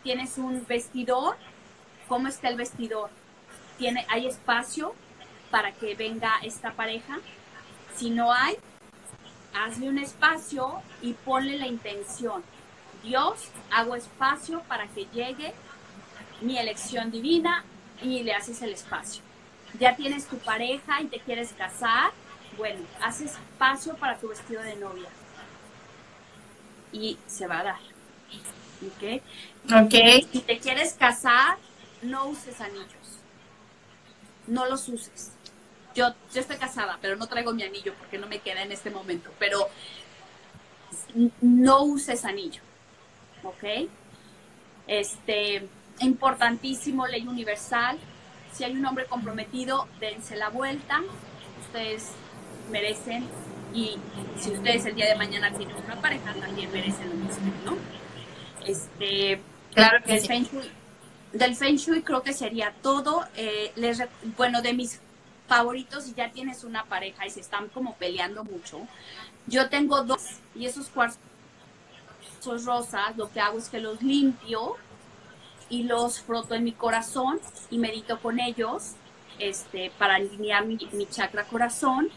[0.03, 1.35] Tienes un vestidor,
[2.07, 3.09] ¿cómo está el vestidor?
[3.77, 4.93] ¿Tiene, ¿Hay espacio
[5.49, 7.19] para que venga esta pareja?
[7.95, 8.55] Si no hay,
[9.53, 12.43] hazle un espacio y ponle la intención.
[13.03, 15.53] Dios, hago espacio para que llegue
[16.41, 17.63] mi elección divina
[18.01, 19.23] y le haces el espacio.
[19.79, 22.11] Ya tienes tu pareja y te quieres casar,
[22.57, 25.07] bueno, haces espacio para tu vestido de novia.
[26.91, 27.79] Y se va a dar.
[28.85, 29.21] ¿Ok?
[29.85, 29.93] Ok.
[30.31, 31.57] Si te quieres casar,
[32.01, 33.19] no uses anillos.
[34.47, 35.31] No los uses.
[35.95, 38.89] Yo, yo estoy casada, pero no traigo mi anillo porque no me queda en este
[38.89, 39.31] momento.
[39.39, 39.69] Pero
[41.41, 42.61] no uses anillo.
[43.43, 43.89] ¿Ok?
[44.87, 45.69] Este,
[46.01, 47.97] importantísimo, ley universal.
[48.51, 51.01] Si hay un hombre comprometido, dense la vuelta.
[51.61, 52.11] Ustedes
[52.69, 53.25] merecen
[53.73, 53.97] y
[54.39, 57.77] si ustedes el día de mañana tienen una pareja, también merecen lo mismo, ¿no?
[58.65, 59.41] Este,
[59.73, 60.27] Claro que del sí.
[60.27, 60.71] Feng Shui,
[61.33, 63.25] del Feng Shui creo que sería todo.
[63.35, 64.03] Eh, les,
[64.37, 64.99] bueno, de mis
[65.47, 68.87] favoritos, si ya tienes una pareja y se están como peleando mucho,
[69.47, 70.21] yo tengo dos
[70.55, 71.19] y esos cuarzos
[72.65, 74.75] rosas, lo que hago es que los limpio
[75.71, 77.39] y los froto en mi corazón
[77.71, 78.91] y medito con ellos
[79.39, 82.09] este, para alinear mi, mi chakra corazón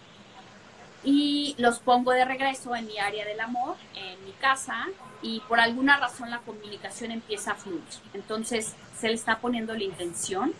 [1.05, 4.89] y los pongo de regreso en mi área del amor, en mi casa,
[5.23, 7.83] y por alguna razón la comunicación empieza a fluir.
[8.13, 10.53] Entonces se le está poniendo la intención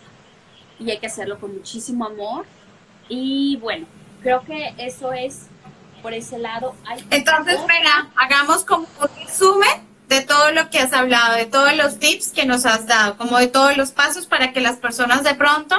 [0.79, 2.45] y hay que hacerlo con muchísimo amor.
[3.09, 3.87] Y bueno,
[4.21, 5.47] creo que eso es
[6.01, 6.75] por ese lado.
[6.85, 11.75] Hay Entonces, Vera, hagamos como un resumen de todo lo que has hablado, de todos
[11.75, 15.23] los tips que nos has dado, como de todos los pasos para que las personas
[15.23, 15.75] de pronto,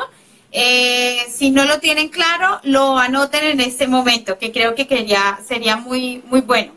[0.52, 5.38] eh, si no lo tienen claro, lo anoten en este momento, que creo que quería,
[5.46, 6.72] sería muy, muy bueno,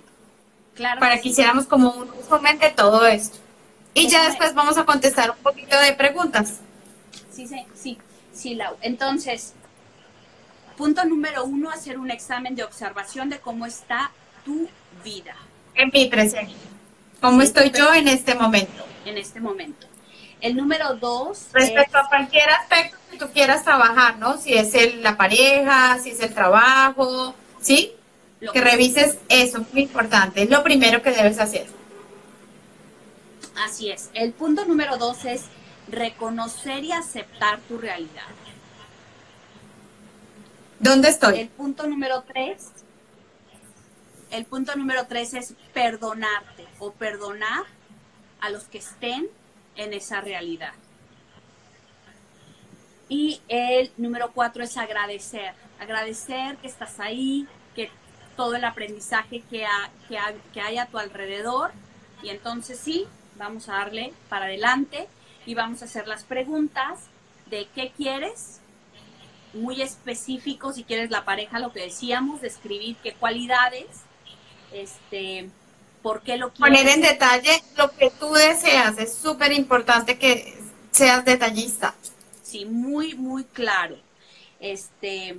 [0.76, 1.30] claro para que que sí.
[1.30, 3.38] hiciéramos como un resumen de todo esto.
[3.94, 6.60] Y ya después vamos a contestar un poquito de preguntas.
[7.32, 7.98] Sí, sí, sí,
[8.32, 8.78] sí, Lau.
[8.82, 9.54] Entonces,
[10.78, 14.12] punto número uno, hacer un examen de observación de cómo está
[14.46, 14.70] tu
[15.04, 15.36] vida
[15.74, 16.54] En mi presente.
[17.22, 18.86] ¿Cómo estoy yo en este momento?
[19.06, 19.88] en este momento.
[20.40, 24.38] El número dos Respecto es- a cualquier aspecto que tú quieras trabajar, ¿no?
[24.38, 27.94] Si es el, la pareja, si es el trabajo, ¿sí?
[28.40, 30.44] lo Que revises eso, muy importante.
[30.44, 31.66] Es lo primero que debes hacer.
[33.66, 34.10] Así es.
[34.14, 35.46] El punto número dos es
[35.90, 38.28] reconocer y aceptar tu realidad.
[40.80, 41.40] ¿Dónde estoy?
[41.40, 42.68] El punto número tres,
[44.32, 47.64] el punto número tres es perdonarte o perdonar
[48.42, 49.28] a los que estén
[49.76, 50.74] en esa realidad.
[53.08, 57.90] Y el número cuatro es agradecer, agradecer que estás ahí, que
[58.36, 61.72] todo el aprendizaje que, ha- que, ha- que hay a tu alrededor.
[62.22, 63.08] Y entonces sí,
[63.38, 65.08] vamos a darle para adelante
[65.46, 67.00] y vamos a hacer las preguntas
[67.48, 68.60] de qué quieres,
[69.54, 73.88] muy específico, si quieres la pareja, lo que decíamos, describir qué cualidades,
[74.72, 75.50] este,
[76.02, 76.78] por qué lo quieres.
[76.80, 78.98] Poner en detalle lo que tú deseas.
[78.98, 80.58] Es súper importante que
[80.92, 81.96] seas detallista.
[82.42, 83.98] Sí, muy, muy claro.
[84.60, 85.38] Este,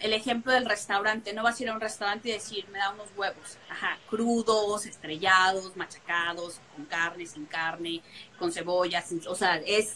[0.00, 2.90] el ejemplo del restaurante, no vas a ir a un restaurante y decir, me da
[2.90, 8.02] unos huevos, ajá, crudos, estrellados, machacados, con carne, sin carne,
[8.38, 9.94] con cebolla, sin- o sea, es,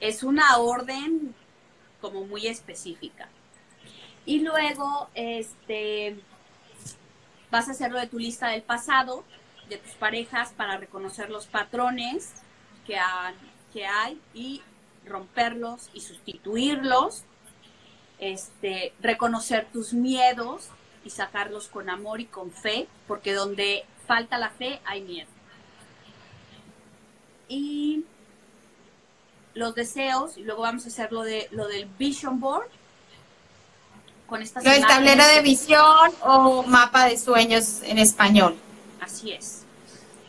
[0.00, 1.34] es una orden
[2.00, 3.28] como muy específica.
[4.24, 6.16] Y luego, este,
[7.50, 9.24] vas a hacerlo de tu lista del pasado,
[9.68, 12.30] de tus parejas, para reconocer los patrones
[12.86, 13.34] que, han-
[13.72, 14.62] que hay y
[15.06, 17.22] romperlos y sustituirlos,
[18.18, 20.68] este, reconocer tus miedos
[21.04, 25.28] y sacarlos con amor y con fe, porque donde falta la fe hay miedo.
[27.48, 28.04] Y
[29.54, 32.68] los deseos, y luego vamos a hacer lo, de, lo del vision board,
[34.26, 38.56] con estas imágenes tablero de visión o mapa de sueños en español.
[39.02, 39.62] Así es.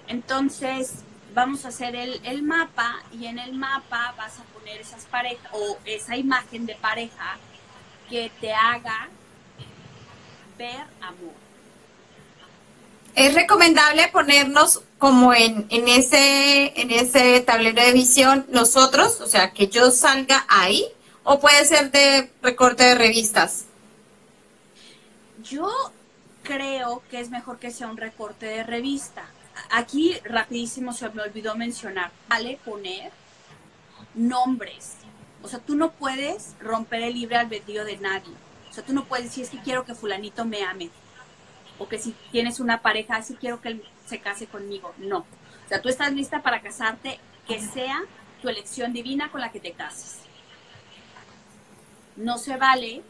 [0.07, 0.95] Entonces,
[1.34, 5.47] vamos a hacer el, el mapa y en el mapa vas a poner esas parejas
[5.53, 7.38] o esa imagen de pareja
[8.09, 9.09] que te haga
[10.57, 11.34] ver amor.
[13.15, 19.51] Es recomendable ponernos como en, en, ese, en ese tablero de visión nosotros, o sea,
[19.51, 20.88] que yo salga ahí,
[21.24, 23.65] o puede ser de recorte de revistas.
[25.43, 25.69] Yo
[26.43, 29.25] creo que es mejor que sea un recorte de revista.
[29.71, 33.11] Aquí rapidísimo se me olvidó mencionar, vale poner
[34.13, 34.95] nombres.
[35.41, 38.33] O sea, tú no puedes romper el libre albedrío de nadie.
[38.69, 40.89] O sea, tú no puedes decir, es que quiero que fulanito me ame.
[41.77, 44.93] O que si tienes una pareja, así quiero que él se case conmigo.
[44.97, 45.19] No.
[45.19, 48.01] O sea, tú estás lista para casarte, que sea
[48.41, 50.19] tu elección divina con la que te cases.
[52.15, 53.03] No se vale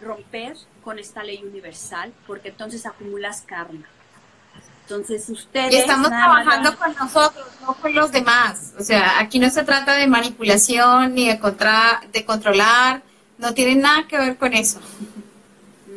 [0.00, 3.86] romper con esta ley universal porque entonces acumulas karma.
[4.82, 5.72] Entonces ustedes...
[5.72, 8.74] Y estamos trabajando con nosotros, no con los demás.
[8.78, 13.02] O sea, aquí no se trata de manipulación ni de, contra, de controlar
[13.38, 14.80] no tiene nada que ver con eso.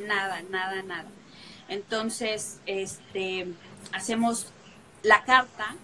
[0.05, 1.07] Nada, nada, nada.
[1.69, 3.47] Entonces, este,
[3.91, 4.47] hacemos
[5.03, 5.75] la carta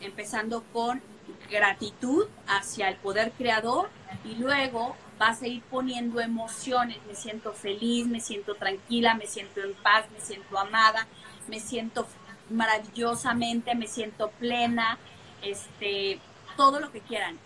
[0.00, 1.02] empezando con
[1.50, 3.90] gratitud hacia el poder creador
[4.24, 9.60] y luego vas a ir poniendo emociones, me siento feliz, me siento tranquila, me siento
[9.62, 11.06] en paz, me siento amada,
[11.48, 12.06] me siento
[12.50, 14.98] maravillosamente, me siento plena,
[15.42, 16.20] este,
[16.56, 17.38] todo lo que quieran.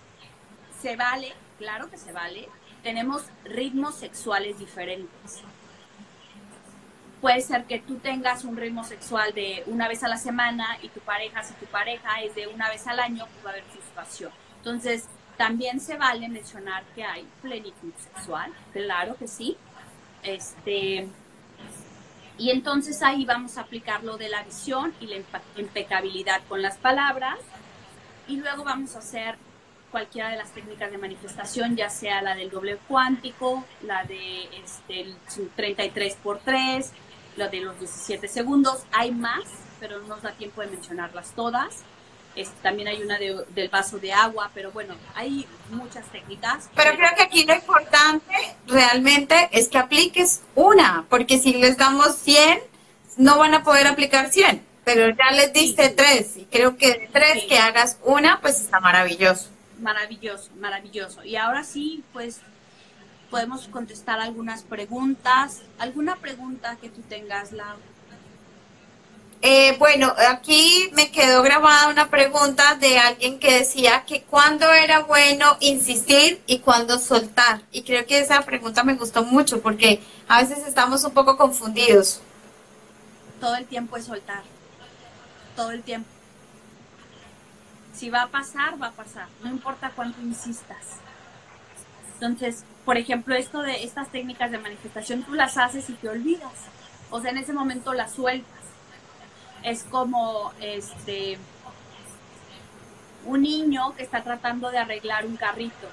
[0.80, 2.48] Se vale, claro que se vale,
[2.82, 5.42] tenemos ritmos sexuales diferentes.
[7.20, 10.88] Puede ser que tú tengas un ritmo sexual de una vez a la semana y
[10.88, 13.64] tu pareja, si tu pareja es de una vez al año, pues va a haber
[13.64, 14.30] frustración.
[14.58, 15.08] Entonces,
[15.38, 19.56] también se vale mencionar que hay plenitud sexual, claro que sí.
[20.22, 21.08] Este,
[22.36, 25.16] y entonces ahí vamos a aplicar lo de la visión y la
[25.56, 27.38] impecabilidad con las palabras.
[28.26, 29.36] Y luego vamos a hacer
[29.92, 35.02] cualquiera de las técnicas de manifestación, ya sea la del doble cuántico, la de este,
[35.02, 35.16] el
[35.54, 36.92] 33 por 3,
[37.36, 38.84] la de los 17 segundos.
[38.90, 39.44] Hay más,
[39.78, 41.84] pero no nos da tiempo de mencionarlas todas.
[42.62, 46.68] También hay una del vaso de agua, pero bueno, hay muchas técnicas.
[46.74, 48.34] Pero creo que aquí lo importante
[48.66, 52.60] realmente es que apliques una, porque si les damos 100,
[53.16, 54.66] no van a poder aplicar 100.
[54.84, 58.80] Pero ya les diste tres y creo que de tres que hagas una, pues está
[58.80, 59.50] maravilloso.
[59.80, 61.22] Maravilloso, maravilloso.
[61.24, 62.40] Y ahora sí, pues
[63.30, 65.60] podemos contestar algunas preguntas.
[65.78, 67.76] ¿Alguna pregunta que tú tengas, Lau?
[69.50, 75.04] Eh, bueno, aquí me quedó grabada una pregunta de alguien que decía que cuándo era
[75.04, 77.62] bueno insistir y cuándo soltar.
[77.72, 82.20] Y creo que esa pregunta me gustó mucho porque a veces estamos un poco confundidos.
[83.40, 84.42] Todo el tiempo es soltar.
[85.56, 86.10] Todo el tiempo.
[87.94, 90.98] Si va a pasar, va a pasar, no importa cuánto insistas.
[92.12, 96.52] Entonces, por ejemplo, esto de estas técnicas de manifestación, tú las haces y te olvidas.
[97.08, 98.57] O sea, en ese momento las sueltas.
[99.62, 101.38] Es como este
[103.24, 105.88] un niño que está tratando de arreglar un carrito.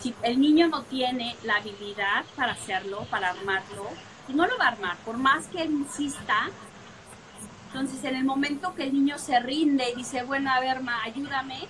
[0.00, 3.88] Si el niño no tiene la habilidad para hacerlo, para armarlo,
[4.24, 4.96] pues no lo va a armar.
[4.98, 6.48] Por más que él insista,
[7.72, 11.04] entonces, en el momento que el niño se rinde y dice, bueno, a ver, ma,
[11.04, 11.68] ayúdame,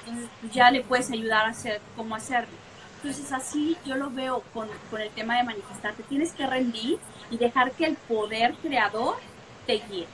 [0.00, 2.54] entonces pues, ya le puedes ayudar a hacer cómo hacerlo.
[2.96, 4.68] Entonces, así yo lo veo con,
[4.98, 5.94] el tema de manifestar.
[5.94, 6.98] Te tienes que rendir
[7.30, 9.18] y dejar que el poder creador
[9.66, 10.08] te guíe.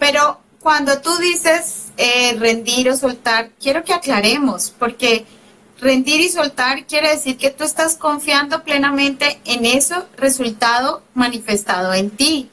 [0.00, 5.24] Pero cuando tú dices eh, rendir o soltar, quiero que aclaremos, porque
[5.80, 12.10] rendir y soltar quiere decir que tú estás confiando plenamente en eso resultado manifestado en
[12.10, 12.50] ti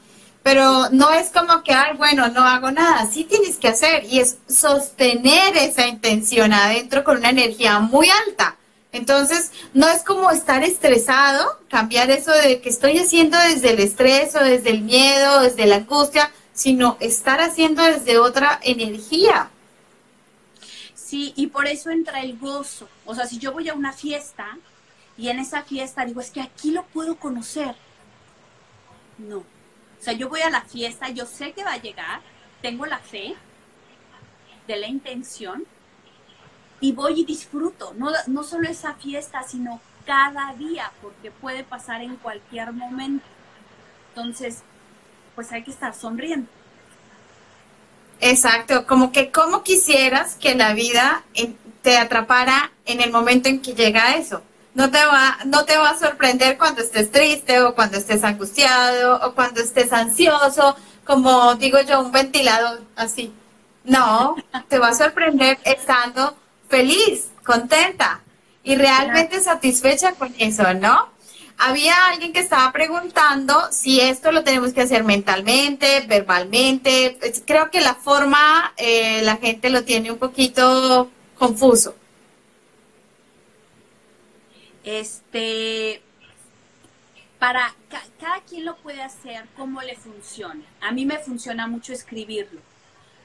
[0.48, 4.22] pero no es como que, ay, bueno, no hago nada, sí tienes que hacer y
[4.22, 8.56] es sostener esa intención adentro con una energía muy alta.
[8.93, 14.36] Entonces, no es como estar estresado, cambiar eso de que estoy haciendo desde el estrés
[14.36, 19.51] o desde el miedo, desde la angustia, sino estar haciendo desde otra energía.
[20.95, 22.89] Sí, y por eso entra el gozo.
[23.05, 24.58] O sea, si yo voy a una fiesta
[25.20, 27.76] y en esa fiesta digo, es que aquí lo puedo conocer.
[29.20, 29.45] No, o
[29.99, 32.22] sea, yo voy a la fiesta, yo sé que va a llegar,
[32.64, 33.36] tengo la fe
[34.66, 35.64] de la intención
[36.80, 42.01] y voy y disfruto, no, no solo esa fiesta, sino cada día, porque puede pasar
[42.01, 43.26] en cualquier momento.
[44.10, 44.64] Entonces,
[45.38, 46.49] pues hay que estar sonriendo.
[48.19, 51.23] Exacto, como que como quisieras que la vida
[51.81, 54.41] te atrapara en el momento en que llega eso
[54.77, 59.19] no te va, no te va a sorprender cuando estés triste o cuando estés angustiado
[59.25, 63.33] o cuando estés ansioso, como digo yo, un ventilador así.
[63.83, 64.35] No,
[64.69, 66.38] te va a sorprender estando
[66.69, 68.21] feliz, contenta
[68.63, 71.09] y realmente satisfecha con eso, ¿no?
[71.58, 77.18] Había alguien que estaba preguntando si esto lo tenemos que hacer mentalmente, verbalmente.
[77.45, 81.95] Creo que la forma eh, la gente lo tiene un poquito confuso.
[84.84, 86.01] Este,
[87.39, 87.74] para
[88.20, 90.64] cada quien lo puede hacer como le funciona.
[90.82, 92.62] A mí me funciona mucho escribirlo.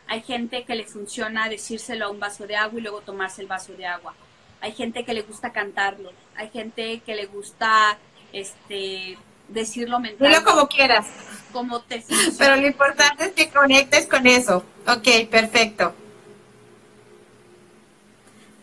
[0.08, 3.46] Hay gente que le funciona decírselo a un vaso de agua y luego tomarse el
[3.46, 4.14] vaso de agua.
[4.60, 6.12] Hay gente que le gusta cantarlo.
[6.34, 7.98] Hay gente que le gusta
[8.32, 9.18] este
[9.48, 10.40] decirlo mentalmente.
[10.40, 11.06] Dilo como quieras.
[11.52, 12.04] Como te
[12.38, 14.64] Pero lo importante es que conectes con eso.
[14.86, 15.94] Ok, perfecto.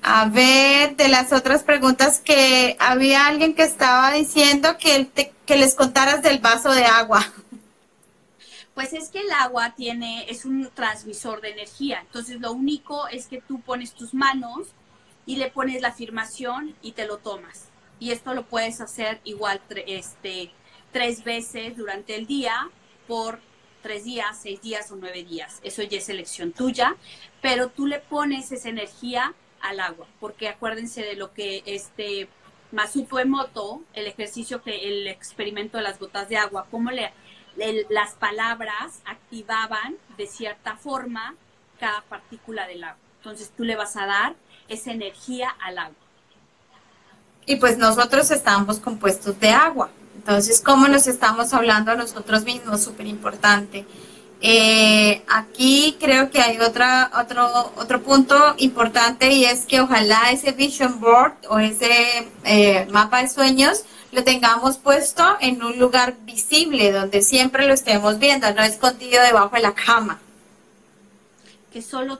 [0.01, 5.09] A ver, de las otras preguntas que había alguien que estaba diciendo que,
[5.45, 7.25] que les contaras del vaso de agua.
[8.73, 11.99] Pues es que el agua tiene, es un transmisor de energía.
[11.99, 14.69] Entonces lo único es que tú pones tus manos
[15.25, 17.68] y le pones la afirmación y te lo tomas.
[17.99, 20.51] Y esto lo puedes hacer igual este,
[20.91, 22.69] tres veces durante el día
[23.07, 23.39] por
[23.81, 25.59] tres días, seis días o nueve días.
[25.63, 26.95] Eso ya es elección tuya,
[27.41, 32.29] pero tú le pones esa energía al agua, porque acuérdense de lo que este
[32.71, 37.11] Emoto, el ejercicio que el experimento de las gotas de agua, cómo le,
[37.89, 41.35] las palabras activaban de cierta forma
[41.79, 42.99] cada partícula del agua.
[43.17, 44.35] Entonces tú le vas a dar
[44.67, 46.08] esa energía al agua.
[47.49, 49.89] Y pues nosotros estamos compuestos de agua.
[50.15, 52.83] Entonces, ¿cómo nos estamos hablando a nosotros mismos?
[52.83, 53.87] Súper importante.
[54.39, 60.51] Eh, aquí creo que hay otra, otro, otro punto importante y es que ojalá ese
[60.51, 66.91] vision board o ese eh, mapa de sueños lo tengamos puesto en un lugar visible
[66.91, 70.19] donde siempre lo estemos viendo, no escondido debajo de la cama.
[71.73, 72.19] Que solo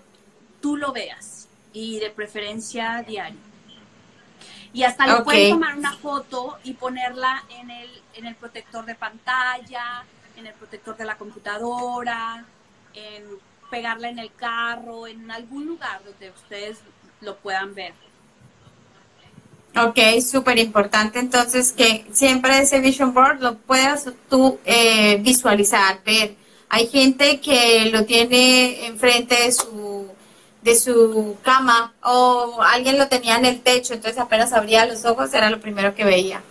[0.59, 3.48] tú lo veas y de preferencia diario.
[4.71, 8.95] Y hasta le puedes tomar una foto y ponerla en el, en el protector de
[8.95, 10.03] pantalla,
[10.37, 12.45] en el protector de la computadora,
[12.93, 13.23] en
[13.69, 16.79] pegarla en el carro, en algún lugar donde ustedes
[17.21, 17.93] lo puedan ver.
[19.75, 26.35] Ok, súper importante entonces que siempre ese vision board lo puedas tú eh, visualizar, ver.
[26.69, 29.98] Hay gente que lo tiene enfrente de su,
[30.61, 35.33] de su cama o alguien lo tenía en el techo, entonces apenas abría los ojos
[35.33, 36.41] era lo primero que veía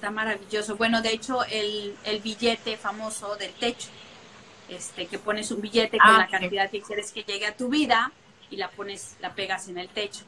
[0.00, 0.76] está maravilloso.
[0.76, 3.88] Bueno, de hecho, el, el billete famoso del techo,
[4.70, 7.68] este, que pones un billete con ah, la cantidad que quieres que llegue a tu
[7.68, 8.10] vida
[8.50, 10.24] y la pones, la pegas en el techo.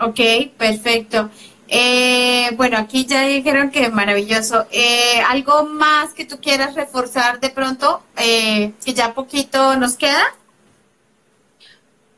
[0.00, 0.18] Ok,
[0.58, 1.30] perfecto.
[1.68, 4.66] Eh, bueno, aquí ya dijeron que maravilloso.
[4.70, 8.02] Eh, ¿Algo más que tú quieras reforzar de pronto?
[8.16, 10.22] Eh, que ya poquito nos queda.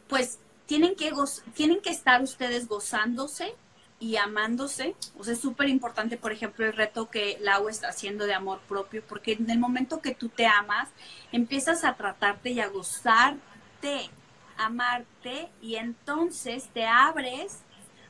[0.08, 1.12] Pues tienen que,
[1.54, 3.54] tienen que estar ustedes gozándose
[4.00, 4.94] y amándose.
[5.18, 8.60] O sea, es súper importante, por ejemplo, el reto que Lau está haciendo de amor
[8.68, 10.88] propio, porque en el momento que tú te amas,
[11.32, 14.10] empiezas a tratarte y a gozarte,
[14.56, 17.58] amarte, y entonces te abres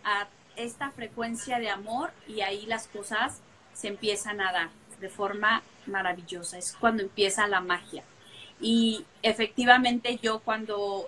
[0.05, 0.27] a
[0.59, 3.41] esta frecuencia de amor y ahí las cosas
[3.73, 6.59] se empiezan a dar de forma maravillosa.
[6.59, 8.03] Es cuando empieza la magia.
[8.61, 11.07] Y efectivamente yo cuando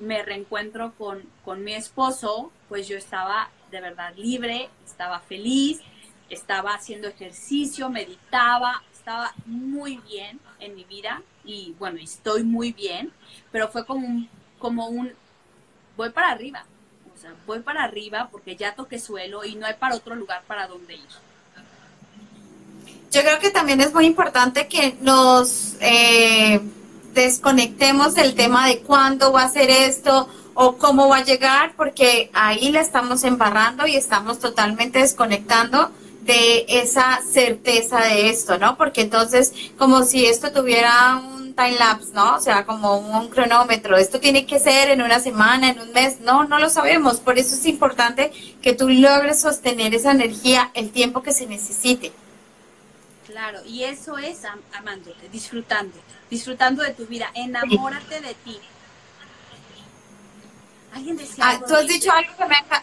[0.00, 5.80] me reencuentro con, con mi esposo, pues yo estaba de verdad libre, estaba feliz,
[6.28, 13.12] estaba haciendo ejercicio, meditaba, estaba muy bien en mi vida y bueno, estoy muy bien,
[13.50, 14.28] pero fue como un,
[14.58, 15.12] como un,
[15.96, 16.64] voy para arriba,
[17.22, 20.66] sea, voy para arriba porque ya toqué suelo y no hay para otro lugar para
[20.66, 21.08] donde ir.
[23.10, 26.60] Yo creo que también es muy importante que nos eh,
[27.14, 32.30] desconectemos del tema de cuándo va a ser esto, o cómo va a llegar, porque
[32.32, 35.90] ahí la estamos embarrando y estamos totalmente desconectando
[36.22, 38.76] de esa certeza de esto, ¿no?
[38.76, 42.36] Porque entonces, como si esto tuviera un time lapse, ¿no?
[42.36, 43.96] O sea, como un cronómetro.
[43.96, 46.20] Esto tiene que ser en una semana, en un mes.
[46.20, 47.20] No, no lo sabemos.
[47.20, 52.12] Por eso es importante que tú logres sostener esa energía el tiempo que se necesite.
[53.26, 54.42] Claro, y eso es
[54.72, 55.96] amándote, disfrutando,
[56.30, 57.30] disfrutando de tu vida.
[57.34, 58.60] Enamórate de ti
[61.40, 62.82] Ah, tú has dicho algo que me ha,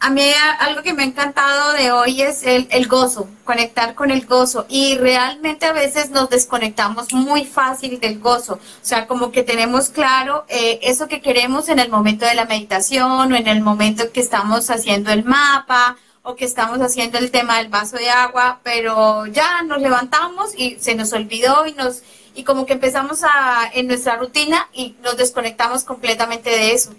[0.00, 0.22] a mí
[0.60, 4.64] algo que me ha encantado de hoy es el, gozo, conectar con el gozo.
[4.68, 8.54] Y realmente a veces nos desconectamos muy fácil del gozo.
[8.54, 12.44] O sea, como que tenemos claro eh, eso que queremos en el momento de la
[12.44, 17.32] meditación o en el momento que estamos haciendo el mapa o que estamos haciendo el
[17.32, 22.02] tema del vaso de agua, pero ya nos levantamos y se nos olvidó y nos
[22.34, 26.92] y como que empezamos a en nuestra rutina y nos desconectamos completamente de eso.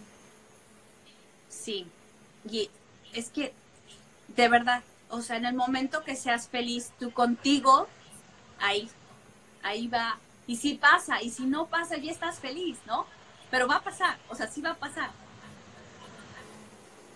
[1.50, 1.88] Sí,
[2.50, 2.70] y
[3.20, 3.54] es que
[4.36, 4.84] de verdad.
[5.10, 7.88] O sea, en el momento que seas feliz tú contigo,
[8.60, 8.90] ahí,
[9.64, 10.18] ahí va.
[10.46, 13.06] Y si pasa, y si no pasa, ya estás feliz, ¿no?
[13.50, 15.10] Pero va a pasar, o sea, sí va a pasar.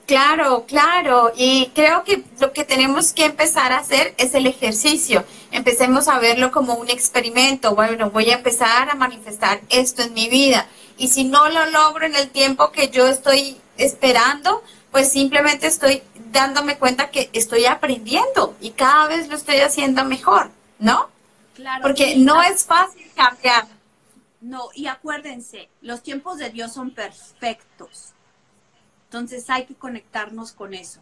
[0.07, 1.31] Claro, claro.
[1.35, 5.23] Y creo que lo que tenemos que empezar a hacer es el ejercicio.
[5.51, 7.73] Empecemos a verlo como un experimento.
[7.73, 10.67] Bueno, voy a empezar a manifestar esto en mi vida.
[10.97, 14.61] Y si no lo logro en el tiempo que yo estoy esperando,
[14.93, 20.51] pues simplemente estoy dándome cuenta que estoy aprendiendo y cada vez lo estoy haciendo mejor,
[20.77, 21.09] ¿no?
[21.55, 21.81] Claro.
[21.81, 23.65] Porque no es fácil cambiar.
[24.39, 28.11] No, y acuérdense, los tiempos de Dios son perfectos.
[29.05, 30.99] Entonces hay que conectarnos con eso.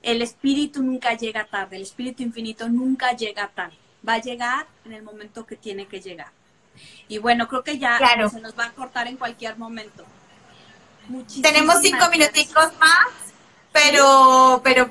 [0.00, 3.76] El espíritu nunca llega tarde, el espíritu infinito nunca llega tarde.
[4.08, 6.32] Va a llegar en el momento que tiene que llegar.
[7.08, 7.98] Y bueno, creo que ya
[8.30, 10.06] se nos va a cortar en cualquier momento.
[11.42, 13.08] Tenemos cinco minuticos más,
[13.72, 14.88] pero, pero,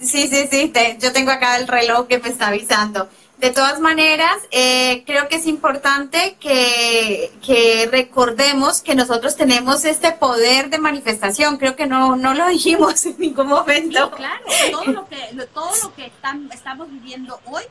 [0.00, 3.08] sí, sí, sí, yo tengo acá el reloj que me está avisando.
[3.38, 10.10] De todas maneras, eh, creo que es importante que, que, recordemos que nosotros tenemos este
[10.10, 11.56] poder de manifestación.
[11.56, 14.10] Creo que no, no lo dijimos en ningún momento.
[14.10, 16.10] claro, todo lo que, todo lo que
[16.52, 17.62] estamos viviendo hoy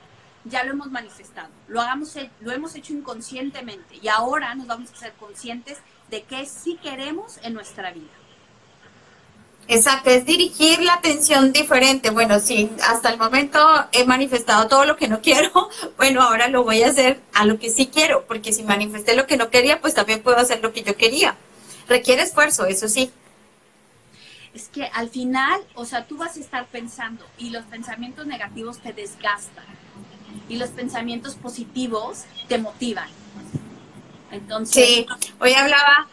[0.46, 1.50] ya lo hemos manifestado.
[1.68, 5.80] Lo, hagamos, lo hemos hecho inconscientemente y ahora nos vamos a ser conscientes
[6.10, 8.08] de qué sí queremos en nuestra vida.
[9.70, 12.10] Exacto, es dirigir la atención diferente.
[12.10, 13.60] Bueno, sí, hasta el momento
[13.92, 17.60] he manifestado todo lo que no quiero, bueno, ahora lo voy a hacer a lo
[17.60, 20.72] que sí quiero, porque si manifesté lo que no quería, pues también puedo hacer lo
[20.72, 21.36] que yo quería.
[21.90, 23.12] Requiere esfuerzo, eso sí.
[24.54, 28.80] Es que al final, o sea, tú vas a estar pensando y los pensamientos negativos
[28.80, 29.66] te desgastan
[30.50, 33.10] y los pensamientos positivos te motivan.
[34.32, 35.06] Entonces, sí,
[35.40, 36.08] hoy hablaba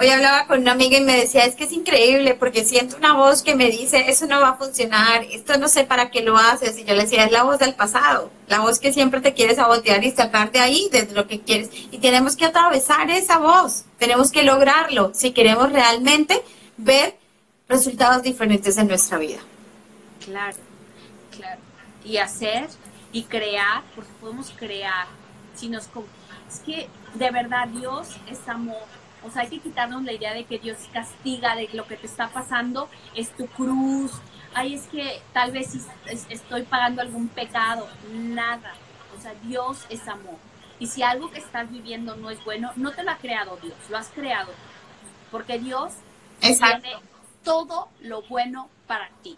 [0.00, 3.12] Hoy hablaba con una amiga y me decía, es que es increíble porque siento una
[3.12, 6.38] voz que me dice, eso no va a funcionar, esto no sé para qué lo
[6.38, 6.78] haces.
[6.78, 9.54] Y yo le decía, es la voz del pasado, la voz que siempre te quiere
[9.54, 11.68] sabotear y sacar de ahí, de lo que quieres.
[11.90, 16.42] Y tenemos que atravesar esa voz, tenemos que lograrlo si queremos realmente
[16.78, 17.18] ver
[17.68, 19.40] resultados diferentes en nuestra vida.
[20.24, 20.56] Claro,
[21.36, 21.60] claro.
[22.06, 22.68] Y hacer
[23.12, 25.08] y crear, porque podemos crear.
[25.56, 25.88] Si nos,
[26.50, 28.86] es que de verdad Dios es amor
[29.22, 32.06] o sea, hay que quitarnos la idea de que Dios castiga, de lo que te
[32.06, 34.12] está pasando es tu cruz.
[34.54, 35.76] Ay, es que tal vez
[36.28, 37.86] estoy pagando algún pecado.
[38.12, 38.72] Nada.
[39.16, 40.38] O sea, Dios es amor.
[40.78, 43.76] Y si algo que estás viviendo no es bueno, no te lo ha creado Dios,
[43.90, 44.52] lo has creado.
[45.30, 45.92] Porque Dios
[46.40, 46.94] tiene
[47.44, 49.36] todo lo bueno para ti.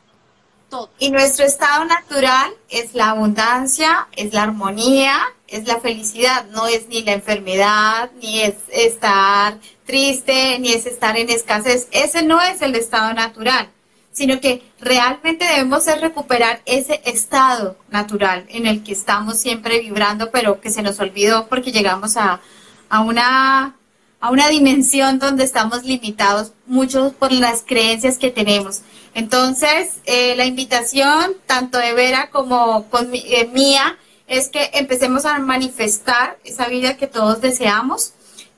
[0.98, 6.88] Y nuestro estado natural es la abundancia, es la armonía, es la felicidad, no es
[6.88, 11.88] ni la enfermedad, ni es estar triste, ni es estar en escasez.
[11.90, 13.68] Ese no es el estado natural,
[14.12, 20.60] sino que realmente debemos recuperar ese estado natural en el que estamos siempre vibrando, pero
[20.60, 22.40] que se nos olvidó porque llegamos a,
[22.88, 23.76] a una
[24.22, 28.82] a una dimensión donde estamos limitados muchos por las creencias que tenemos.
[29.14, 33.98] Entonces, eh, la invitación tanto de Vera como eh, mía
[34.28, 38.14] es que empecemos a manifestar esa vida que todos deseamos.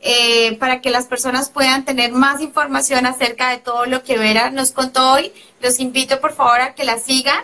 [0.07, 4.51] Eh, para que las personas puedan tener más información acerca de todo lo que Vera
[4.51, 5.33] nos contó hoy.
[5.62, 7.43] Los invito por favor a que la sigan.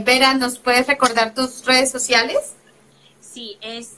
[0.00, 2.38] Vera, ¿nos puedes recordar tus redes sociales?
[3.20, 3.90] Sí, es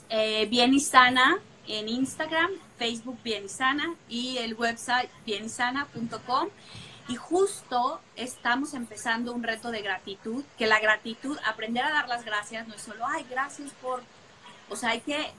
[0.50, 6.48] Bien y Sana en Instagram, Facebook Bien y Sana y el website bienisana.com.
[7.08, 12.24] Y justo estamos empezando un reto de gratitud, que la gratitud, aprender a dar las
[12.24, 14.02] gracias, no es solo, ay, gracias por,
[14.70, 15.30] o sea, hay que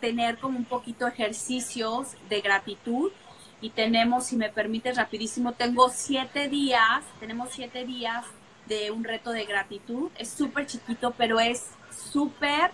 [0.00, 3.12] tener como un poquito ejercicios de gratitud.
[3.60, 8.24] Y tenemos, si me permites rapidísimo, tengo siete días, tenemos siete días
[8.66, 11.66] de un reto de gratitud, es súper chiquito, pero es
[12.10, 12.70] súper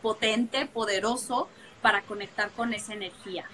[0.00, 1.48] potente, poderoso
[1.84, 3.44] para conectar con esa energía.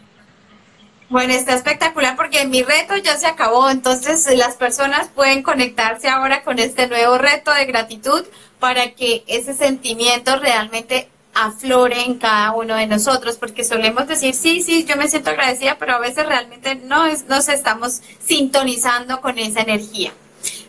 [1.09, 6.45] Bueno, está espectacular porque mi reto ya se acabó, entonces las personas pueden conectarse ahora
[6.45, 8.25] con este nuevo reto de gratitud
[8.61, 14.63] para que ese sentimiento realmente aflore en cada uno de nosotros, porque solemos decir, sí,
[14.63, 19.41] sí, yo me siento agradecida, pero a veces realmente no es, nos estamos sintonizando con
[19.41, 20.13] esa energía.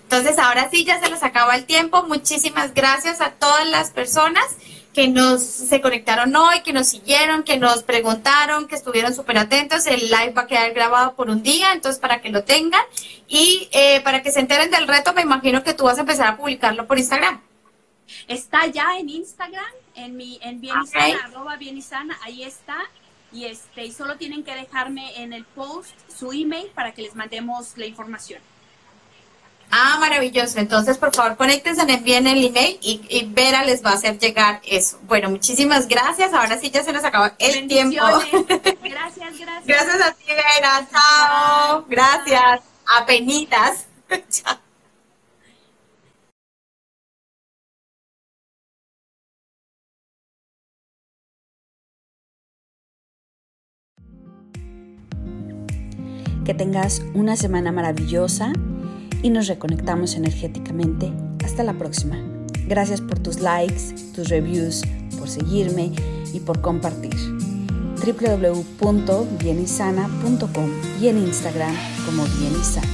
[0.02, 2.04] Entonces, ahora sí, ya se nos acaba el tiempo.
[2.04, 4.46] Muchísimas gracias a todas las personas
[4.94, 9.88] que nos se conectaron hoy, que nos siguieron, que nos preguntaron, que estuvieron súper atentos.
[9.88, 12.84] El live va a quedar grabado por un día, entonces para que lo tengan.
[13.28, 16.28] Y eh, para que se enteren del reto, me imagino que tú vas a empezar
[16.28, 17.42] a publicarlo por Instagram.
[18.28, 19.64] Está ya en Instagram,
[19.96, 22.78] en mi, en Bienisana, arroba Bienisana, ahí está.
[23.32, 27.16] Y este, y solo tienen que dejarme en el post su email para que les
[27.16, 28.42] mandemos la información.
[29.72, 30.60] Ah, maravilloso.
[30.60, 34.60] Entonces, por favor, conéctense, envíen el email y, y, Vera les va a hacer llegar
[34.68, 35.00] eso.
[35.04, 36.34] Bueno, muchísimas gracias.
[36.34, 37.96] Ahora sí ya se nos acaba el tiempo.
[38.84, 39.66] Gracias, gracias.
[39.66, 40.88] Gracias a ti, Vera.
[40.92, 41.86] Chao.
[41.88, 42.62] Gracias.
[42.86, 43.86] Apenitas.
[44.30, 44.58] Chao.
[56.46, 58.52] Que tengas una semana maravillosa
[59.24, 61.12] y nos reconectamos energéticamente.
[61.44, 62.18] Hasta la próxima.
[62.68, 64.84] Gracias por tus likes, tus reviews,
[65.18, 65.92] por seguirme
[66.34, 67.16] y por compartir.
[68.06, 70.70] www.bienisana.com
[71.02, 72.88] y en Instagram como Bienisana.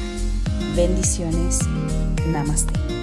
[0.76, 1.60] Bendiciones.
[2.32, 2.97] Namaste.